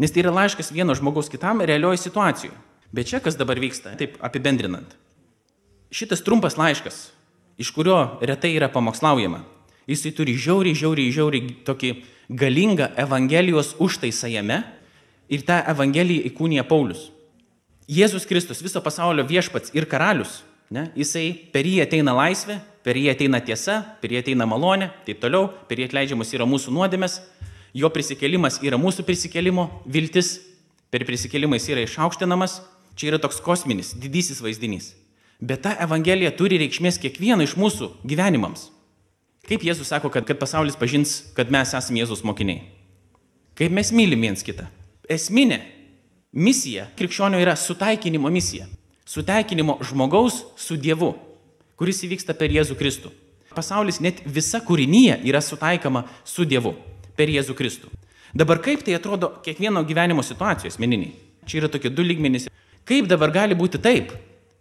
[0.00, 2.56] Nes tai yra laiškas vieno žmogaus kitam realioje situacijoje.
[2.96, 4.96] Bet čia kas dabar vyksta, taip apibendrinant.
[5.92, 7.10] Šitas trumpas laiškas,
[7.60, 9.42] iš kurio retai yra pamokslaujama,
[9.88, 11.92] jisai turi žiauriai, žiauriai, žiauriai tokį
[12.30, 14.62] galingą Evangelijos užtaisą jame
[15.30, 17.10] ir tą Evangeliją įkūnija Paulius.
[17.86, 20.40] Jėzus Kristus, viso pasaulio viešpats ir karalius,
[20.74, 25.20] ne, jisai per jį ateina laisvė, per jį ateina tiesa, per jį ateina malonė, taip
[25.22, 27.20] toliau, per jį atleidžiamas yra mūsų nuodėmės,
[27.74, 30.40] jo prisikėlimas yra mūsų prisikėlimo viltis,
[30.90, 32.60] per prisikėlimą jis yra išaukštinamas,
[32.98, 34.94] čia yra toks kosminis, didysis vaizdinys.
[35.38, 38.70] Bet ta Evangelija turi reikšmės kiekvieno iš mūsų gyvenimams.
[39.46, 42.64] Kaip Jėzus sako, kad, kad pasaulis pažins, kad mes esame Jėzus mokiniai?
[43.56, 44.66] Kaip mes mylim viens kitą?
[45.08, 45.60] Esminė
[46.34, 48.66] misija krikščionio yra sutaikinimo misija.
[49.06, 51.12] Sutaikinimo žmogaus su Dievu,
[51.78, 53.12] kuris įvyksta per Jėzų Kristų.
[53.54, 56.74] Pasaulis, net visa kūrinyje yra sutaikama su Dievu
[57.16, 57.92] per Jėzų Kristų.
[58.36, 61.14] Dabar kaip tai atrodo kiekvieno gyvenimo situacijos asmeniniai?
[61.46, 62.50] Čia yra tokie du lygmenys.
[62.84, 64.10] Kaip dabar gali būti taip,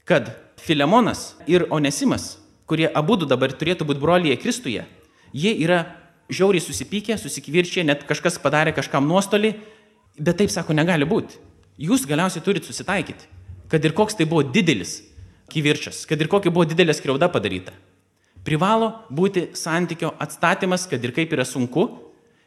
[0.05, 0.29] kad
[0.61, 2.35] Filemonas ir Onesimas
[2.69, 4.85] kurie abu dabar turėtų būti broliai Kristuje,
[5.33, 5.85] jie yra
[6.29, 9.53] žiauriai susipykę, susikvirčia, net kažkas padarė kažkam nuostolį,
[10.17, 11.37] bet taip sako, negali būti.
[11.77, 13.27] Jūs galiausiai turite susitaikyti,
[13.69, 15.01] kad ir koks tai buvo didelis
[15.51, 17.75] kivirčias, kad ir kokia buvo didelė skriauda padaryta.
[18.45, 21.87] Privalo būti santykio atstatymas, kad ir kaip yra sunku,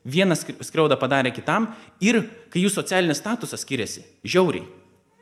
[0.06, 4.66] vienas skriaudą padarė kitam ir kai jų socialinis statusas skiriasi, žiauriai,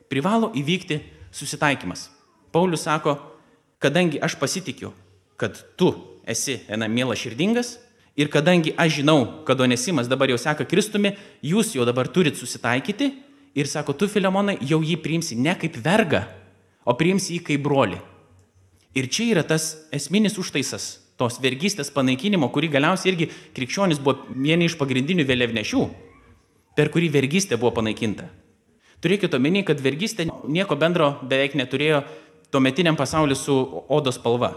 [0.09, 1.01] privalo įvykti
[1.33, 2.07] susitaikymas.
[2.53, 3.17] Paulius sako,
[3.79, 4.91] kadangi aš pasitikiu,
[5.37, 5.93] kad tu
[6.27, 7.77] esi ena mielas širdingas
[8.17, 13.11] ir kadangi aš žinau, kad Onesimas dabar jau seka Kristumi, jūs jau dabar turit susitaikyti
[13.57, 16.25] ir sako, tu Filemonai jau jį priimsi ne kaip vergą,
[16.85, 17.99] o priimsi jį kaip broli.
[18.97, 24.69] Ir čia yra tas esminis užtaisas tos vergystės panaikinimo, kurį galiausiai irgi krikščionis buvo vieni
[24.69, 25.85] iš pagrindinių vėliavnešių,
[26.77, 28.29] per kurį vergystė buvo panaikinta.
[29.01, 32.01] Turėkite omeny, kad vergystė nieko bendro beveik neturėjo
[32.51, 33.55] tuometiniam pasauliu su
[33.87, 34.53] odos spalva.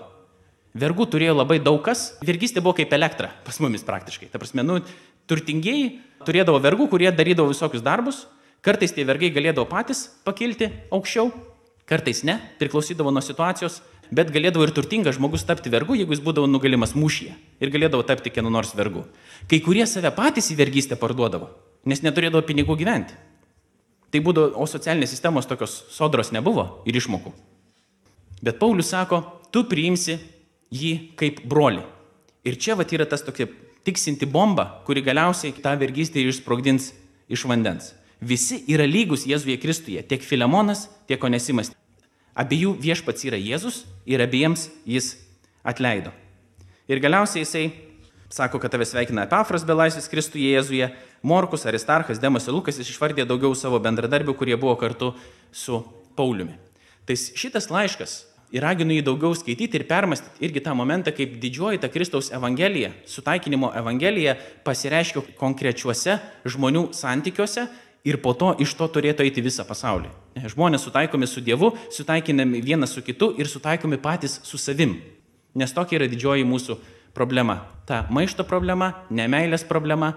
[0.78, 4.28] Vergų turėjo labai daug kas, vergystė buvo kaip elektra pas mumis praktiškai.
[4.30, 4.78] Ta prasme, nu,
[5.30, 8.24] turtingieji turėdavo vergų, kurie darydavo visokius darbus,
[8.62, 11.32] kartais tie vergai galėdavo patys pakilti aukščiau,
[11.90, 13.80] kartais ne, priklausydavo nuo situacijos,
[14.14, 18.30] bet galėdavo ir turtingas žmogus tapti vergu, jeigu jis būdavo nugalimas mūšyje ir galėdavo tapti
[18.30, 19.04] kieno nors vergu.
[19.50, 21.50] Kai kurie save patys į vergystę parduodavo,
[21.82, 23.18] nes neturėdavo pinigų gyventi.
[24.10, 27.34] Tai būdavo, o socialinės sistemos tokios sodros nebuvo ir išmokų.
[28.42, 29.22] Bet Paulius sako,
[29.52, 30.18] tu priimsi
[30.72, 31.82] jį kaip broli.
[32.46, 33.48] Ir čia vat yra tas tokia
[33.84, 36.92] tiksinti bomba, kuri galiausiai tą vergystę išsprogdins
[37.28, 37.92] iš vandens.
[38.20, 41.72] Visi yra lygus Jėzuje Kristuje, tiek Filemonas, tiek Onesimas.
[42.36, 45.14] Abiejų viešpats yra Jėzus ir abiems jis
[45.64, 46.12] atleido.
[46.88, 47.64] Ir galiausiai jisai
[48.32, 50.90] sako, kad tave sveikina Epafras belaisvis Kristuje Jėzuje,
[51.22, 55.12] Morkus, Aristarchas, Demas ir Lukas, jis išvardė daugiau savo bendradarbių, kurie buvo kartu
[55.52, 55.82] su
[56.16, 56.56] Pauliumi.
[57.08, 58.20] Tai šitas laiškas
[58.54, 62.90] ir raginu jį daugiau skaityti ir permastyti irgi tą momentą, kaip didžioji ta Kristaus Evangelija,
[63.06, 64.36] sutaikinimo Evangelija
[64.66, 66.18] pasireiškia konkrečiuose
[66.50, 67.68] žmonių santykiuose
[68.04, 70.10] ir po to iš to turėtų eiti visą pasaulį.
[70.50, 74.98] Žmonės sutaikomi su Dievu, sutaikinami vienas su kitu ir sutaikomi patys su savim.
[75.54, 76.78] Nes tokia yra didžioji mūsų
[77.14, 77.60] problema.
[77.86, 80.14] Ta maišto problema, nemailės problema.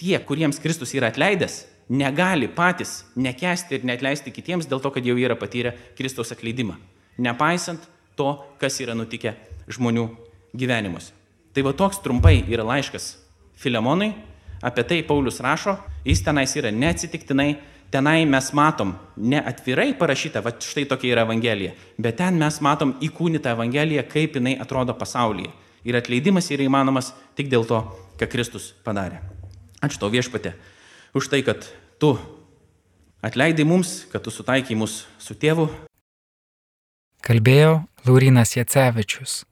[0.00, 5.18] Tie, kuriems Kristus yra atleidęs, negali patys nekesti ir netleisti kitiems dėl to, kad jau
[5.20, 6.78] yra patyrę Kristaus atleidimą
[7.20, 7.84] nepaisant
[8.16, 9.34] to, kas yra nutikę
[9.70, 10.08] žmonių
[10.56, 11.12] gyvenimuose.
[11.54, 13.14] Tai va toks trumpai yra laiškas
[13.60, 14.12] Filemonui,
[14.62, 17.50] apie tai Paulius rašo, jis tenais yra neatsitiktinai,
[17.90, 22.94] tenai mes matom ne atvirai parašyta, va štai tokia yra Evangelija, bet ten mes matom
[23.02, 25.50] įkūnytą Evangeliją, kaip jinai atrodo pasaulyje.
[25.84, 27.80] Ir atleidimas yra įmanomas tik dėl to,
[28.20, 29.20] ką Kristus padarė.
[29.80, 30.54] Ačiū tau viešpatė
[31.16, 31.64] už tai, kad
[31.98, 32.14] tu
[33.24, 35.68] atleidai mums, kad tu sutaikai mus su tėvu,
[37.20, 37.72] Kalbėjo
[38.06, 39.49] Laurinas Jacevičius.